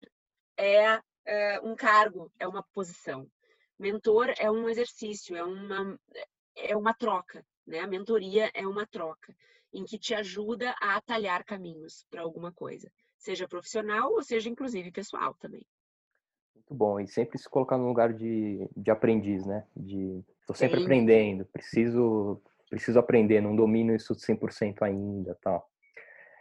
[0.57, 3.29] é, é um cargo, é uma posição.
[3.77, 5.99] Mentor é um exercício, é uma,
[6.55, 7.79] é uma troca, né?
[7.79, 9.35] A mentoria é uma troca
[9.73, 14.91] em que te ajuda a atalhar caminhos para alguma coisa, seja profissional ou seja inclusive
[14.91, 15.65] pessoal também.
[16.55, 19.67] Muito bom, e sempre se colocar no lugar de, de aprendiz, né?
[19.75, 20.83] De tô sempre Sim.
[20.83, 25.69] aprendendo, preciso preciso aprender, não domino isso 100% ainda, tal.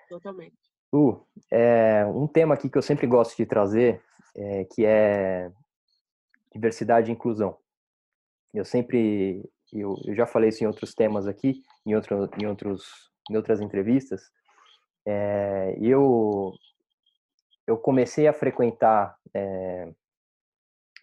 [0.09, 0.57] Totalmente.
[0.97, 1.21] Uh,
[1.51, 4.01] é, um tema aqui que eu sempre gosto de trazer,
[4.35, 5.51] é, que é
[6.53, 7.59] diversidade e inclusão.
[8.55, 13.11] Eu sempre, eu, eu, já falei isso em outros temas aqui, em, outro, em, outros,
[13.31, 14.31] em outras entrevistas,
[15.05, 16.55] é, eu,
[17.67, 19.93] eu comecei a frequentar é,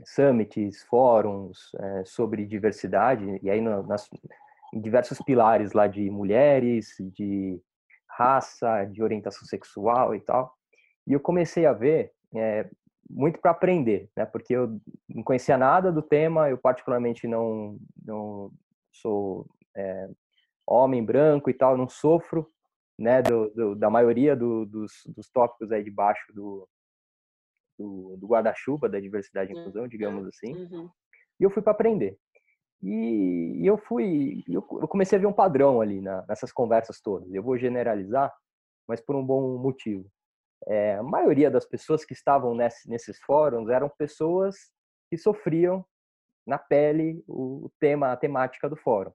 [0.05, 4.09] summits, fóruns é, sobre diversidade, e aí nas,
[4.73, 7.61] em diversos pilares lá de mulheres, de
[8.17, 10.53] raça, de orientação sexual e tal.
[11.07, 12.69] E eu comecei a ver é,
[13.09, 14.25] muito para aprender, né?
[14.25, 18.51] Porque eu não conhecia nada do tema, eu particularmente não não
[18.91, 20.09] sou é,
[20.65, 22.49] homem branco e tal, não sofro,
[22.97, 23.21] né?
[23.21, 26.67] Do, do da maioria do, dos, dos tópicos aí debaixo do
[27.77, 30.53] do, guarda-chuva da diversidade e inclusão, digamos assim.
[30.53, 30.89] Uhum.
[31.39, 32.17] E eu fui para aprender.
[32.83, 36.99] E, e eu fui, eu, eu, comecei a ver um padrão ali na, nessas conversas
[36.99, 37.33] todas.
[37.33, 38.33] Eu vou generalizar,
[38.85, 40.05] mas por um bom motivo.
[40.67, 44.55] É, a maioria das pessoas que estavam nesse, nesses fóruns eram pessoas
[45.09, 45.85] que sofriam
[46.45, 49.13] na pele o, tema, a temática do fórum.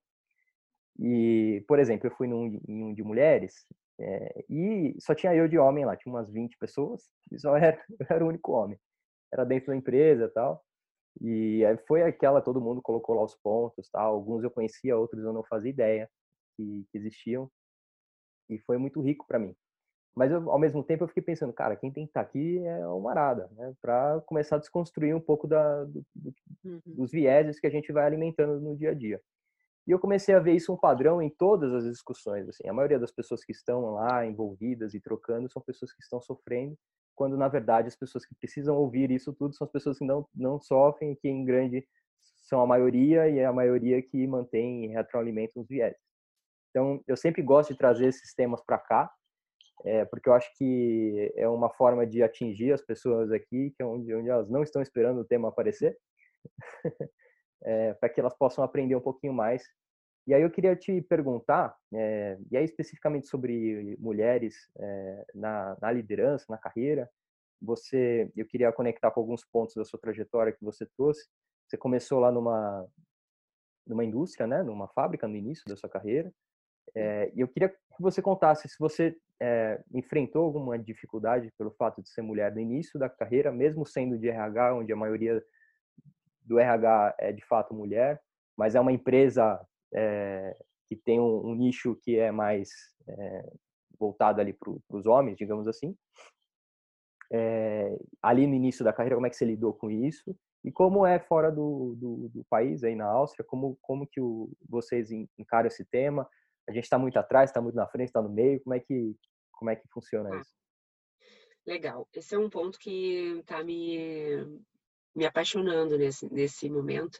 [0.98, 3.66] E, por exemplo, eu fui num, em um de mulheres
[4.00, 7.78] é, e só tinha eu de homem lá, tinha umas 20 pessoas, e só era,
[8.00, 8.78] eu era o único homem.
[9.30, 10.64] Era dentro da empresa tal.
[11.20, 14.14] E foi aquela, todo mundo colocou lá os pontos, tal.
[14.14, 16.10] Alguns eu conhecia, outros eu não fazia ideia
[16.56, 17.50] que, que existiam.
[18.48, 19.54] E foi muito rico para mim.
[20.14, 22.58] Mas eu, ao mesmo tempo eu fiquei pensando, cara, quem tem que estar tá aqui
[22.58, 23.72] é o Marada, né?
[23.80, 26.80] Para começar a desconstruir um pouco da, do, do, uhum.
[26.86, 29.20] dos vieses que a gente vai alimentando no dia a dia.
[29.86, 32.48] E eu comecei a ver isso um padrão em todas as discussões.
[32.48, 36.20] Assim, a maioria das pessoas que estão lá envolvidas e trocando são pessoas que estão
[36.20, 36.76] sofrendo,
[37.18, 40.24] quando na verdade as pessoas que precisam ouvir isso tudo são as pessoas que não,
[40.32, 41.84] não sofrem que em grande
[42.48, 45.96] são a maioria e é a maioria que mantém e retroalimenta os viés.
[46.70, 49.10] Então, eu sempre gosto de trazer esses temas para cá,
[49.84, 53.84] é, porque eu acho que é uma forma de atingir as pessoas aqui, que é
[53.84, 55.98] onde, onde elas não estão esperando o tema aparecer.
[57.64, 59.62] é, para que elas possam aprender um pouquinho mais.
[60.28, 65.90] E aí eu queria te perguntar, é, e aí especificamente sobre mulheres é, na, na,
[65.90, 67.10] liderança, na carreira,
[67.62, 71.26] você, eu queria conectar com alguns pontos da sua trajetória que você trouxe.
[71.66, 72.86] Você começou lá numa
[73.86, 76.30] numa indústria, né, numa fábrica no início da sua carreira.
[76.94, 79.16] É, e eu queria que você contasse se você
[79.94, 84.28] enfrentou alguma dificuldade pelo fato de ser mulher no início da carreira, mesmo sendo de
[84.28, 85.42] RH, onde a maioria
[86.42, 88.20] do RH é de fato mulher,
[88.54, 89.58] mas é uma empresa
[89.94, 92.70] é, que tem um, um, nicho que é mais
[93.06, 93.52] é,
[93.98, 95.96] voltado ali para os homens, digamos assim.
[97.30, 100.34] É, ali no início da carreira, como é que você lidou com isso?
[100.64, 104.50] E como é fora do, do, do país, aí na Áustria, como, como que o,
[104.68, 106.28] vocês encaram esse tema?
[106.68, 109.14] A gente está muito atrás, está muito na frente, está no meio, como é que,
[109.52, 110.54] como é que funciona ah, isso?
[111.66, 114.62] Legal, esse é um ponto que está me,
[115.18, 117.18] me apaixonando nesse, nesse momento.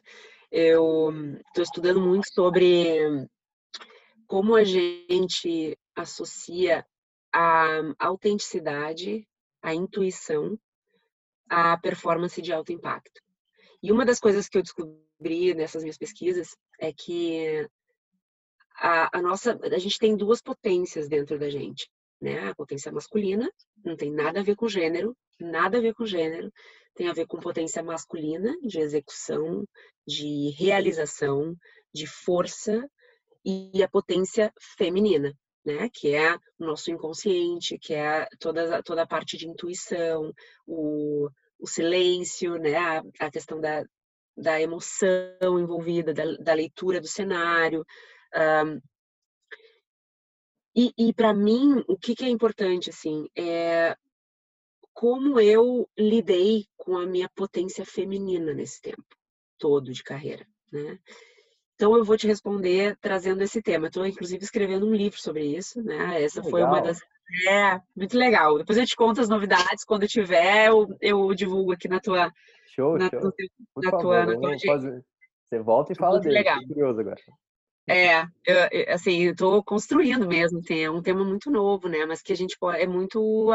[0.49, 1.11] Eu
[1.47, 3.27] estou estudando muito sobre
[4.25, 6.85] como a gente associa
[7.33, 9.27] a autenticidade,
[9.61, 10.57] a intuição,
[11.49, 13.21] à performance de alto impacto.
[13.83, 17.67] E uma das coisas que eu descobri nessas minhas pesquisas é que
[18.75, 21.89] a, a nossa, a gente tem duas potências dentro da gente,
[22.21, 22.49] né?
[22.49, 23.51] A potência masculina
[23.83, 26.51] não tem nada a ver com gênero, nada a ver com gênero,
[26.99, 29.65] tem a ver com potência masculina, de execução,
[30.05, 31.55] de realização,
[31.93, 32.85] de força,
[33.45, 35.33] e a potência feminina,
[35.65, 35.89] né?
[35.93, 40.33] Que é o nosso inconsciente, que é toda, toda a parte de intuição,
[40.67, 42.75] o, o silêncio, né?
[42.75, 43.85] A, a questão da,
[44.35, 47.85] da emoção envolvida, da, da leitura do cenário.
[48.35, 48.81] Um,
[50.75, 53.95] e, e para mim, o que, que, é importante, assim, é
[54.99, 59.01] como eu lidei com a minha potência feminina nesse tempo
[59.57, 60.99] todo de carreira, né?
[61.73, 63.87] Então eu vou te responder trazendo esse tema.
[63.87, 66.21] Estou inclusive escrevendo um livro sobre isso, né?
[66.21, 66.99] Essa foi uma das
[67.47, 68.57] é muito legal.
[68.57, 72.29] Depois eu te conto as novidades quando eu tiver, eu, eu divulgo aqui na tua
[72.75, 73.21] show, na, show.
[73.77, 75.01] na, tua, na tua fazer,
[75.45, 76.39] Você volta e fala Muito dele.
[76.39, 76.59] Legal.
[76.67, 77.21] curioso agora.
[77.87, 82.05] É, eu, assim, eu tô construindo mesmo, tem é um tema muito novo, né?
[82.05, 83.49] Mas que a gente pode, é muito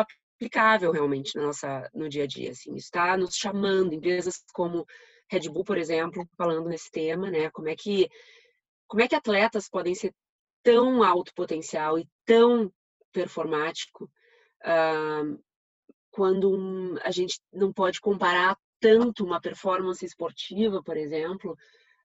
[0.45, 2.74] aplicável realmente na nossa, no dia a dia, assim.
[2.74, 4.86] Está nos chamando, empresas como
[5.30, 7.51] Red Bull, por exemplo, falando nesse tema, né?
[7.51, 8.09] Como é que
[8.86, 10.14] como é que atletas podem ser
[10.62, 12.70] tão alto potencial e tão
[13.12, 14.05] performático
[14.62, 15.42] uh,
[16.11, 21.57] quando um, a gente não pode comparar tanto uma performance esportiva, por exemplo,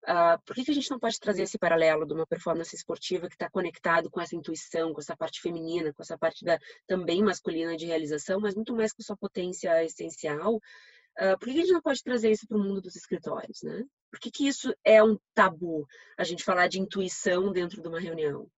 [0.08, 3.28] Uh, por que, que, a gente não pode trazer esse paralelo de uma performance esportiva
[3.28, 7.22] que está conectado com essa intuição, com essa parte feminina, com essa parte da, também
[7.22, 10.56] masculina de realização, mas muito mais com sua potência essencial?
[10.56, 13.62] Uh, por que, que a gente não pode trazer isso para o mundo dos escritórios,
[13.62, 13.84] né?
[14.10, 15.86] Por que, que isso é um tabu,
[16.18, 18.50] a gente falar de intuição dentro de uma reunião?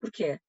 [0.00, 0.40] Por quê?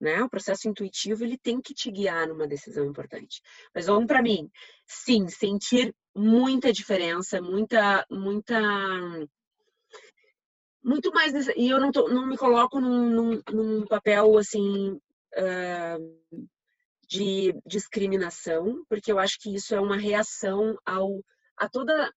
[0.00, 0.22] Né?
[0.22, 3.42] O processo intuitivo ele tem que te guiar numa decisão importante.
[3.74, 4.50] Mas vamos para mim,
[4.86, 8.58] sim, sentir muita diferença, muita, muita
[10.84, 16.48] muito mais e eu não, tô, não me coloco num, num, num papel assim uh,
[17.08, 21.24] de discriminação porque eu acho que isso é uma reação ao
[21.56, 22.12] a toda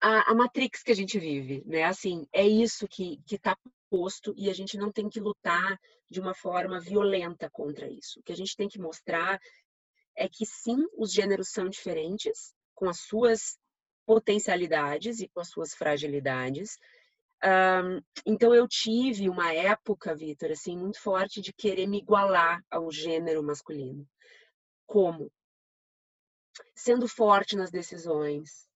[0.00, 1.84] a, a matrix que a gente vive né?
[1.84, 3.56] Assim é isso que que está
[3.88, 5.78] posto e a gente não tem que lutar
[6.10, 8.18] de uma forma violenta contra isso.
[8.18, 9.38] O que a gente tem que mostrar
[10.16, 13.58] é que sim os gêneros são diferentes com as suas
[14.06, 16.78] potencialidades e com as suas fragilidades
[17.44, 22.90] um, então eu tive uma época, Vitor, assim, muito forte de querer me igualar ao
[22.90, 24.06] gênero masculino.
[24.86, 25.30] Como?
[26.74, 28.68] Sendo forte nas decisões,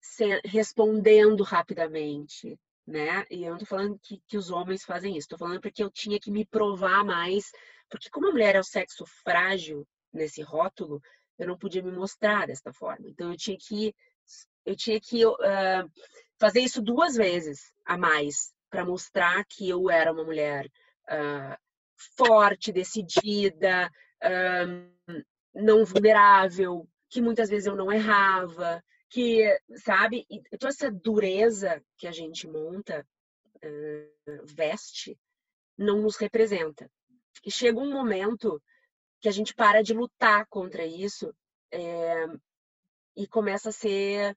[0.00, 3.26] se, respondendo rapidamente, né?
[3.30, 5.90] E eu não tô falando que, que os homens fazem isso, tô falando porque eu
[5.90, 7.50] tinha que me provar mais,
[7.90, 11.00] porque como a mulher é o sexo frágil nesse rótulo,
[11.38, 13.08] eu não podia me mostrar desta forma.
[13.08, 13.94] Então eu tinha que
[14.64, 15.34] eu tinha que uh,
[16.38, 20.66] fazer isso duas vezes a mais para mostrar que eu era uma mulher
[21.08, 21.56] uh,
[22.16, 23.90] forte, decidida,
[24.22, 25.22] uh,
[25.54, 29.44] não vulnerável, que muitas vezes eu não errava, que,
[29.76, 30.26] sabe,
[30.58, 33.06] toda essa dureza que a gente monta,
[33.56, 35.18] uh, veste,
[35.78, 36.90] não nos representa.
[37.44, 38.60] E chega um momento
[39.20, 41.34] que a gente para de lutar contra isso
[41.70, 42.26] é,
[43.16, 44.36] e começa a ser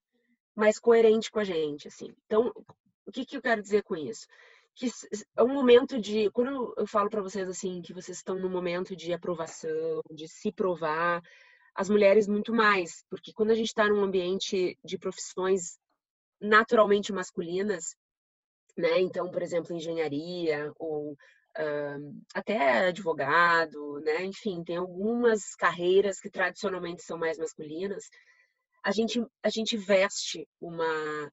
[0.56, 2.14] mais coerente com a gente, assim.
[2.26, 2.52] Então,
[3.06, 4.28] o que, que eu quero dizer com isso?
[4.76, 4.88] Que
[5.38, 8.96] é um momento de, quando eu falo para vocês assim, que vocês estão no momento
[8.96, 11.22] de aprovação, de se provar,
[11.76, 15.80] as mulheres muito mais, porque quando a gente está num ambiente de profissões
[16.40, 17.96] naturalmente masculinas,
[18.78, 19.00] né?
[19.00, 24.26] Então, por exemplo, engenharia ou uh, até advogado, né?
[24.26, 28.10] Enfim, tem algumas carreiras que tradicionalmente são mais masculinas
[28.84, 31.32] a gente, a gente veste uma,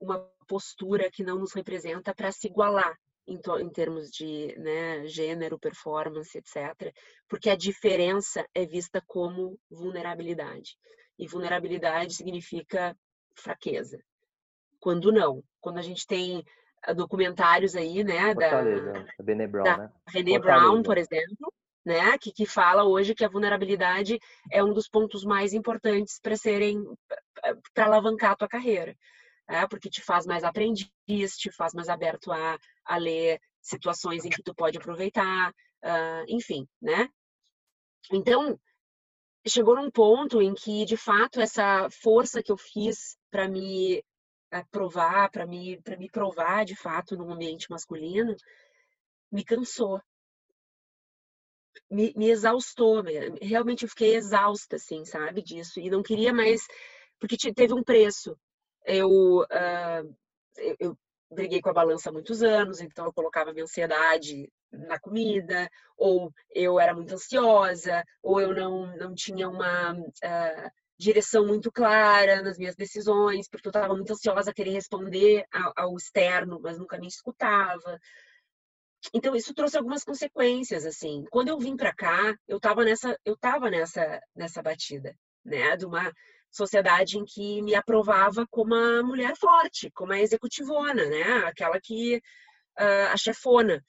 [0.00, 5.58] uma postura que não nos representa para se igualar em, em, termos de né, gênero,
[5.58, 6.92] performance, etc.
[7.28, 10.76] Porque a diferença é vista como vulnerabilidade.
[11.18, 12.96] E vulnerabilidade significa
[13.34, 13.98] fraqueza.
[14.78, 15.42] Quando não.
[15.60, 16.44] Quando a gente tem
[16.82, 19.92] ah, documentários aí, né, da, da Brené Brown, da né?
[20.08, 21.52] René Brown, por exemplo,
[21.84, 22.16] né?
[22.18, 24.18] Que, que fala hoje que a vulnerabilidade
[24.50, 26.82] é um dos pontos mais importantes para serem
[27.74, 28.96] para alavancar a tua carreira,
[29.48, 29.66] né?
[29.68, 34.42] porque te faz mais aprendiz, te faz mais aberto a, a ler situações em que
[34.42, 37.08] tu pode aproveitar, uh, enfim, né?
[38.12, 38.58] Então
[39.46, 44.02] chegou num ponto em que de fato essa força que eu fiz para me
[44.70, 48.36] provar, para me para me provar de fato num ambiente masculino
[49.32, 50.00] me cansou,
[51.90, 53.02] me, me exaustou,
[53.40, 56.66] realmente eu fiquei exausta, assim, sabe, disso, e não queria mais,
[57.18, 58.36] porque teve um preço.
[58.84, 60.16] Eu, uh,
[60.78, 60.96] eu,
[61.30, 66.32] briguei com a balança há muitos anos, então eu colocava minha ansiedade na comida, ou
[66.50, 72.58] eu era muito ansiosa, ou eu não, não tinha uma uh, direção muito clara nas
[72.58, 76.98] minhas decisões, porque eu estava muito ansiosa a querer responder ao, ao externo, mas nunca
[76.98, 77.98] me escutava.
[79.12, 81.24] Então isso trouxe algumas consequências assim.
[81.30, 85.84] Quando eu vim para cá, eu estava nessa eu tava nessa nessa batida, né, de
[85.84, 86.12] uma
[86.50, 92.16] sociedade em que me aprovava como uma mulher forte, como a executivona, né, aquela que
[92.78, 93.84] uh, a chefona.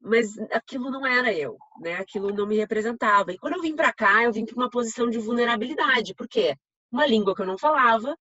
[0.00, 1.94] Mas aquilo não era eu, né?
[1.94, 3.32] Aquilo não me representava.
[3.32, 6.56] E quando eu vim para cá, eu vim para uma posição de vulnerabilidade, porque
[6.90, 8.16] uma língua que eu não falava,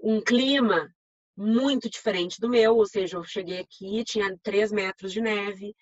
[0.00, 0.94] um clima
[1.38, 5.72] muito diferente do meu, ou seja, eu cheguei aqui, tinha três metros de neve,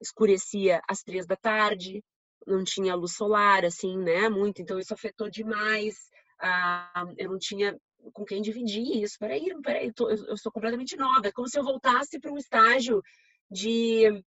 [0.00, 2.02] escurecia às três da tarde,
[2.46, 5.94] não tinha luz solar, assim, né, muito, então isso afetou demais,
[6.40, 7.78] ah, eu não tinha
[8.12, 9.16] com quem dividir isso.
[9.18, 11.28] Peraí, peraí, eu, tô, eu sou completamente nova.
[11.28, 13.00] É como se eu voltasse para um estágio
[13.48, 14.24] de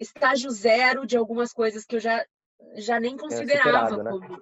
[0.00, 2.26] estágio zero de algumas coisas que eu já,
[2.74, 4.10] já nem considerava né?
[4.10, 4.28] como.
[4.28, 4.38] Né?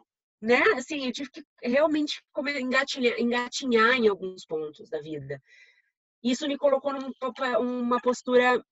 [0.76, 2.22] Assim, eu tive que realmente
[3.18, 5.40] engatinhar, em alguns pontos da vida.
[6.22, 8.62] Isso me colocou numa postura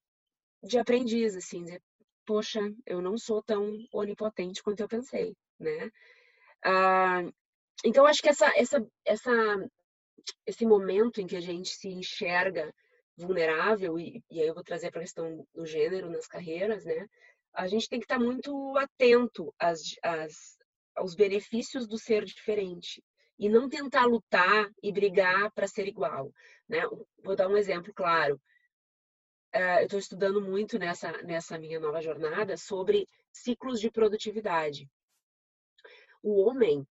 [0.63, 1.81] de aprendiz, assim, dizer,
[2.25, 5.91] poxa, eu não sou tão onipotente quanto eu pensei, né?
[6.63, 7.23] Ah,
[7.83, 9.31] então, acho que essa, essa, essa,
[10.45, 12.73] esse momento em que a gente se enxerga
[13.17, 17.07] vulnerável, e, e aí eu vou trazer para a questão do gênero nas carreiras, né?
[17.53, 20.57] A gente tem que estar muito atento às, às,
[20.95, 23.03] aos benefícios do ser diferente
[23.39, 26.31] e não tentar lutar e brigar para ser igual,
[26.67, 26.81] né?
[27.23, 28.35] Vou dar um exemplo claro.
[29.55, 34.89] Uh, eu estou estudando muito nessa, nessa minha nova jornada sobre ciclos de produtividade.
[36.21, 36.87] O homem,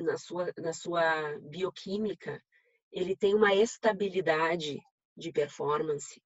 [0.00, 2.42] na sua, na sua bioquímica,
[2.90, 4.78] ele tem uma estabilidade
[5.16, 6.20] de performance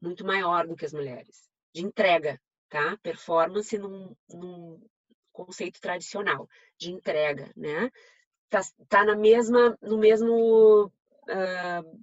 [0.00, 2.96] muito maior do que as mulheres, de entrega, tá?
[3.02, 4.80] Performance num, num
[5.44, 7.90] conceito tradicional de entrega, né?
[8.48, 12.02] Tá, tá na mesma, no mesmo uh,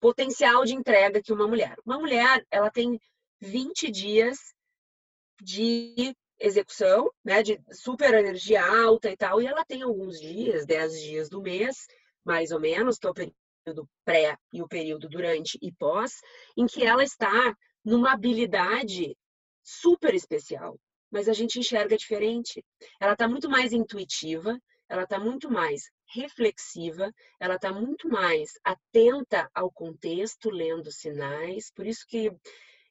[0.00, 1.76] potencial de entrega que uma mulher.
[1.84, 3.00] Uma mulher, ela tem
[3.40, 4.38] 20 dias
[5.40, 11.00] de execução, né, de super energia alta e tal, e ela tem alguns dias, 10
[11.00, 11.86] dias do mês,
[12.24, 16.20] mais ou menos, que é o período pré e o período durante e pós,
[16.56, 19.16] em que ela está numa habilidade
[19.62, 20.78] super especial,
[21.14, 22.64] mas a gente enxerga diferente.
[23.00, 29.48] Ela está muito mais intuitiva, ela está muito mais reflexiva, ela está muito mais atenta
[29.54, 32.32] ao contexto, lendo sinais, por isso que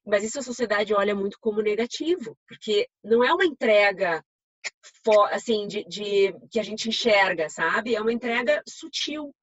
[0.05, 4.23] mas isso a sociedade olha muito como negativo, porque não é uma entrega
[5.31, 7.95] assim de, de que a gente enxerga, sabe?
[7.95, 9.33] É uma entrega sutil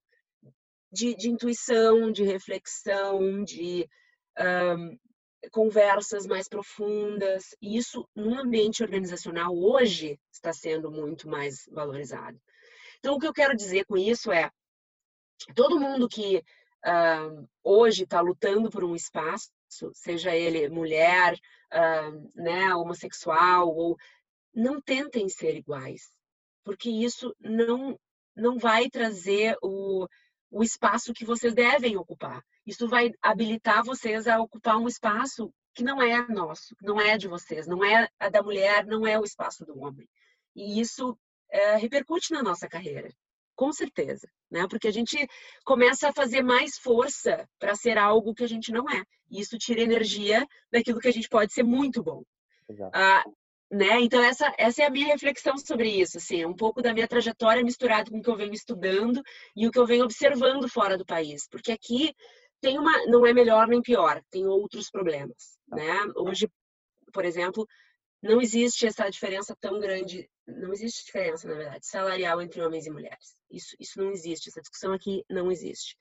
[0.92, 3.88] de, de intuição, de reflexão, de
[4.38, 4.98] um,
[5.50, 7.54] conversas mais profundas.
[7.60, 12.40] E isso, no ambiente organizacional, hoje está sendo muito mais valorizado.
[12.98, 14.50] Então, o que eu quero dizer com isso é:
[15.54, 19.50] todo mundo que uh, hoje está lutando por um espaço,
[19.94, 21.34] seja ele mulher,
[21.72, 23.96] uh, né, homossexual, ou
[24.54, 26.10] não tentem ser iguais,
[26.64, 27.98] porque isso não
[28.36, 30.06] não vai trazer o,
[30.50, 32.42] o espaço que vocês devem ocupar.
[32.66, 37.28] Isso vai habilitar vocês a ocupar um espaço que não é nosso, não é de
[37.28, 40.08] vocês, não é a da mulher, não é o espaço do homem.
[40.54, 41.16] E isso
[41.48, 43.08] é, repercute na nossa carreira,
[43.54, 44.66] com certeza, né?
[44.68, 45.16] Porque a gente
[45.64, 49.04] começa a fazer mais força para ser algo que a gente não é.
[49.30, 52.24] E isso tira energia daquilo que a gente pode ser muito bom.
[52.92, 53.24] Ah,
[53.70, 54.00] né?
[54.00, 57.62] Então essa essa é a minha reflexão sobre isso, assim, um pouco da minha trajetória
[57.62, 59.22] misturado com o que eu venho estudando
[59.56, 62.14] e o que eu venho observando fora do país, porque aqui
[62.60, 66.00] tem uma não é melhor nem pior, tem outros problemas, né?
[66.16, 66.48] Hoje,
[67.12, 67.66] por exemplo,
[68.22, 72.90] não existe essa diferença tão grande, não existe diferença, na verdade, salarial entre homens e
[72.90, 73.36] mulheres.
[73.50, 75.96] Isso isso não existe, essa discussão aqui não existe.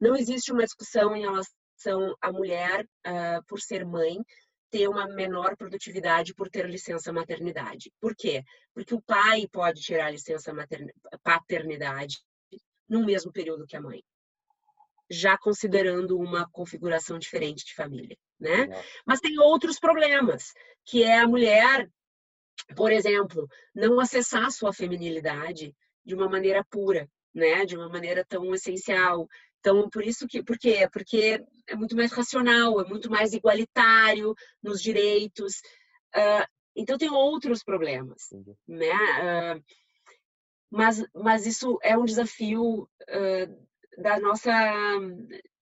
[0.00, 4.18] Não existe uma discussão em relação à mulher uh, por ser mãe
[4.72, 7.92] ter uma menor produtividade por ter licença maternidade.
[8.00, 8.42] Por quê?
[8.74, 10.50] Porque o pai pode tirar licença
[11.22, 12.16] paternidade
[12.88, 14.02] no mesmo período que a mãe,
[15.10, 18.66] já considerando uma configuração diferente de família, né?
[19.06, 20.54] Mas tem outros problemas,
[20.86, 21.86] que é a mulher,
[22.74, 27.66] por exemplo, não acessar sua feminilidade de uma maneira pura, né?
[27.66, 29.28] De uma maneira tão essencial,
[29.62, 30.88] então, por isso que, por quê?
[30.92, 35.60] Porque é muito mais racional, é muito mais igualitário nos direitos.
[36.12, 36.44] Uh,
[36.74, 38.28] então, tem outros problemas,
[38.66, 38.90] né?
[38.90, 39.64] Uh,
[40.68, 43.66] mas, mas isso é um desafio uh,
[43.98, 44.50] da nossa,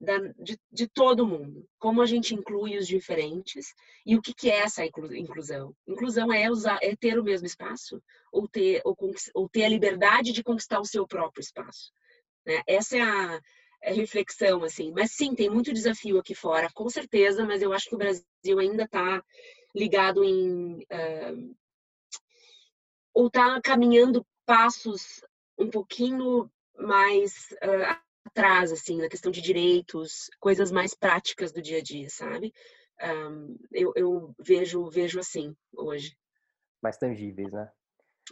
[0.01, 1.69] da, de, de, todo mundo.
[1.79, 3.75] Como a gente inclui os diferentes
[4.07, 5.77] e o que, que é essa inclusão?
[5.87, 8.03] Inclusão é usar, é ter o mesmo espaço
[8.33, 8.97] ou ter, ou,
[9.35, 11.93] ou ter a liberdade de conquistar o seu próprio espaço.
[12.47, 12.63] Né?
[12.67, 13.41] Essa é a
[13.83, 14.93] reflexão, assim.
[14.93, 18.59] Mas sim, tem muito desafio aqui fora, com certeza, mas eu acho que o Brasil
[18.59, 19.23] ainda está
[19.75, 20.79] ligado em.
[20.83, 21.57] Uh,
[23.13, 25.23] ou está caminhando passos
[25.59, 31.79] um pouquinho mais uh, atrás, assim, na questão de direitos, coisas mais práticas do dia
[31.79, 32.53] a dia, sabe?
[33.03, 36.17] Um, eu, eu vejo, vejo assim hoje.
[36.83, 37.71] Mais tangíveis, né?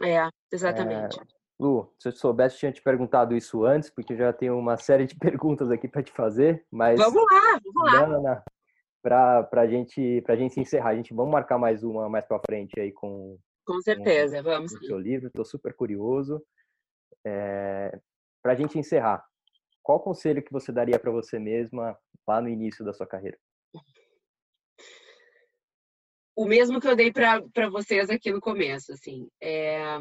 [0.01, 1.19] É, exatamente.
[1.19, 1.38] É...
[1.59, 4.77] Lu, se eu soubesse, eu tinha te perguntado isso antes, porque eu já tenho uma
[4.77, 6.97] série de perguntas aqui para te fazer, mas...
[6.97, 7.59] Vamos lá,
[7.99, 8.43] vamos lá.
[9.01, 12.79] Para a gente, a gente encerrar, a gente vamos marcar mais uma mais para frente
[12.79, 13.37] aí com...
[13.65, 14.71] Com certeza, com, vamos.
[14.71, 16.41] Com o seu livro, estou super curioso.
[17.25, 17.99] É,
[18.41, 19.23] para a gente encerrar,
[19.83, 23.37] qual conselho que você daria para você mesma lá no início da sua carreira?
[26.35, 29.97] O mesmo que eu dei para vocês aqui no começo, assim, é...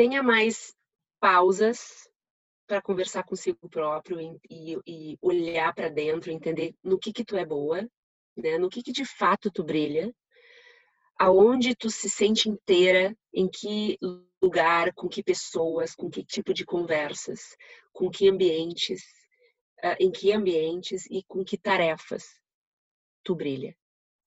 [0.00, 0.74] tenha mais
[1.20, 2.08] pausas
[2.66, 4.18] para conversar consigo próprio
[4.48, 7.86] e, e olhar para dentro, entender no que que tu é boa,
[8.34, 8.56] né?
[8.56, 10.10] No que que de fato tu brilha,
[11.18, 13.98] aonde tu se sente inteira, em que
[14.42, 17.54] lugar, com que pessoas, com que tipo de conversas,
[17.92, 19.02] com que ambientes,
[19.84, 22.24] uh, em que ambientes e com que tarefas
[23.22, 23.76] tu brilha,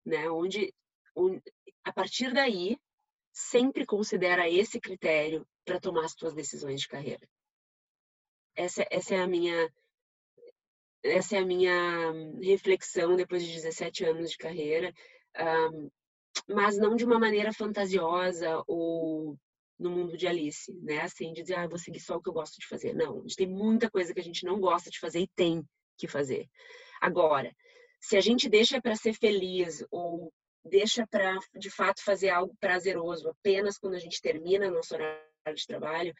[0.05, 0.29] né?
[0.29, 0.71] Onde,
[1.15, 1.41] onde
[1.83, 2.77] a partir daí
[3.33, 7.27] sempre considera esse critério para tomar as tuas decisões de carreira.
[8.55, 9.69] Essa, essa é a minha
[11.03, 12.11] essa é a minha
[12.41, 14.91] reflexão depois de 17 anos de carreira,
[15.71, 15.89] um,
[16.47, 19.37] mas não de uma maneira fantasiosa ou
[19.77, 21.01] no mundo de Alice, né?
[21.01, 22.95] Assim, de dizer, ah, vou seguir só o que eu gosto de fazer.
[22.95, 25.63] Não, a gente tem muita coisa que a gente não gosta de fazer e tem
[25.97, 26.49] que fazer.
[26.99, 27.55] Agora,
[27.99, 30.33] se a gente deixa para ser feliz ou
[30.63, 35.65] deixa para, de fato, fazer algo prazeroso apenas quando a gente termina nosso horário de
[35.67, 36.13] trabalho,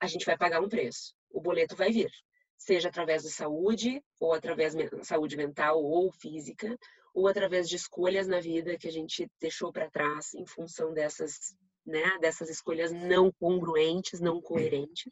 [0.00, 1.14] a gente vai pagar um preço.
[1.30, 2.10] O boleto vai vir,
[2.58, 6.76] seja através de saúde, ou através de saúde mental ou física,
[7.14, 11.56] ou através de escolhas na vida que a gente deixou para trás em função dessas,
[11.84, 15.10] né, dessas escolhas não congruentes, não coerentes.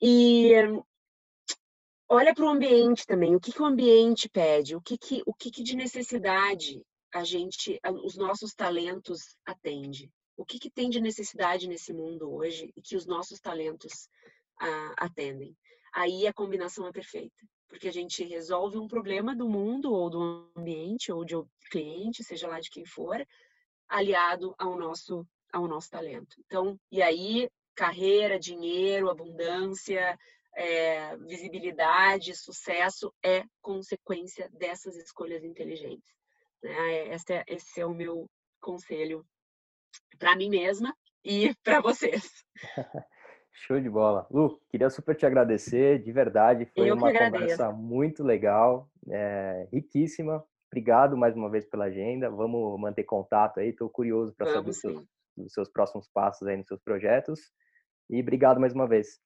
[0.00, 0.52] E
[2.08, 5.32] olha para o ambiente também, o que, que o ambiente pede, o que, que, o
[5.32, 6.82] que, que de necessidade
[7.14, 10.10] a gente, os nossos talentos atende.
[10.36, 14.08] O que, que tem de necessidade nesse mundo hoje e que os nossos talentos
[14.60, 15.56] ah, atendem?
[15.94, 20.50] Aí a combinação é perfeita, porque a gente resolve um problema do mundo ou do
[20.56, 21.34] ambiente ou de
[21.70, 23.24] cliente, seja lá de quem for,
[23.88, 26.34] aliado ao nosso ao nosso talento.
[26.46, 30.18] Então, e aí carreira, dinheiro, abundância,
[30.54, 36.10] é, visibilidade, sucesso é consequência dessas escolhas inteligentes.
[36.62, 37.14] Né?
[37.14, 38.26] Esse, é, esse é o meu
[38.60, 39.26] conselho
[40.18, 40.94] para mim mesma
[41.24, 42.30] e para vocês.
[43.52, 44.26] Show de bola.
[44.30, 46.66] Lu, queria super te agradecer, de verdade.
[46.74, 50.44] Foi Eu uma conversa muito legal, é, riquíssima.
[50.70, 52.30] Obrigado mais uma vez pela agenda.
[52.30, 53.68] Vamos manter contato aí.
[53.68, 55.04] Estou curioso para saber seus,
[55.36, 57.40] dos seus próximos passos aí nos seus projetos.
[58.08, 59.20] E obrigado mais uma vez.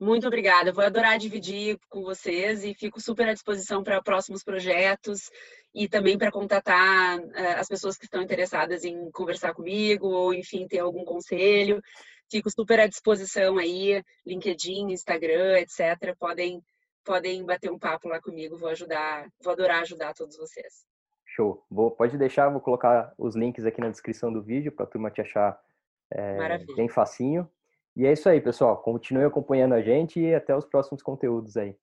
[0.00, 0.72] Muito obrigada.
[0.72, 5.30] Vou adorar dividir com vocês e fico super à disposição para próximos projetos
[5.74, 10.68] e também para contatar uh, as pessoas que estão interessadas em conversar comigo ou, enfim,
[10.68, 11.82] ter algum conselho.
[12.30, 16.16] Fico super à disposição aí, LinkedIn, Instagram, etc.
[16.18, 16.62] Podem
[17.04, 18.56] podem bater um papo lá comigo.
[18.56, 20.86] Vou ajudar, vou adorar ajudar todos vocês.
[21.26, 21.64] Show.
[21.70, 25.10] Vou, pode deixar, vou colocar os links aqui na descrição do vídeo para a turma
[25.10, 25.60] te achar
[26.10, 27.50] é, bem facinho.
[27.96, 28.78] E é isso aí, pessoal.
[28.78, 31.76] Continue acompanhando a gente e até os próximos conteúdos aí.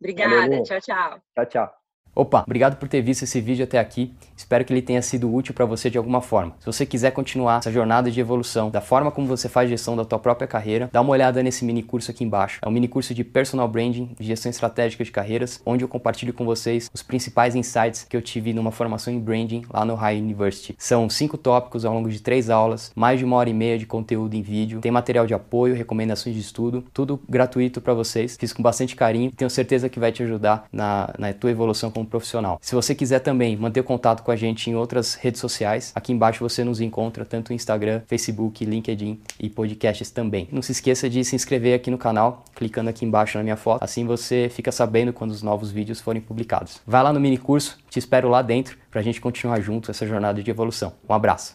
[0.00, 0.34] Obrigada.
[0.34, 0.62] Valeu.
[0.62, 1.20] Tchau, tchau.
[1.34, 1.87] Tchau, tchau.
[2.14, 4.12] Opa, obrigado por ter visto esse vídeo até aqui.
[4.36, 6.54] Espero que ele tenha sido útil para você de alguma forma.
[6.60, 10.04] Se você quiser continuar essa jornada de evolução, da forma como você faz gestão da
[10.04, 12.58] tua própria carreira, dá uma olhada nesse mini curso aqui embaixo.
[12.62, 16.32] É um mini curso de personal branding, de gestão estratégica de carreiras, onde eu compartilho
[16.32, 20.18] com vocês os principais insights que eu tive numa formação em branding lá no High
[20.18, 20.74] University.
[20.78, 23.86] São cinco tópicos ao longo de três aulas, mais de uma hora e meia de
[23.86, 28.36] conteúdo em vídeo, tem material de apoio, recomendações de estudo, tudo gratuito para vocês.
[28.38, 31.90] Fiz com bastante carinho e tenho certeza que vai te ajudar na, na tua evolução
[31.98, 32.58] como profissional.
[32.62, 36.46] Se você quiser também manter contato com a gente em outras redes sociais, aqui embaixo
[36.46, 40.48] você nos encontra tanto no Instagram, Facebook, LinkedIn e podcasts também.
[40.52, 43.82] Não se esqueça de se inscrever aqui no canal, clicando aqui embaixo na minha foto,
[43.82, 46.80] assim você fica sabendo quando os novos vídeos forem publicados.
[46.86, 50.06] Vai lá no mini curso, te espero lá dentro para a gente continuar junto essa
[50.06, 50.92] jornada de evolução.
[51.08, 51.54] Um abraço.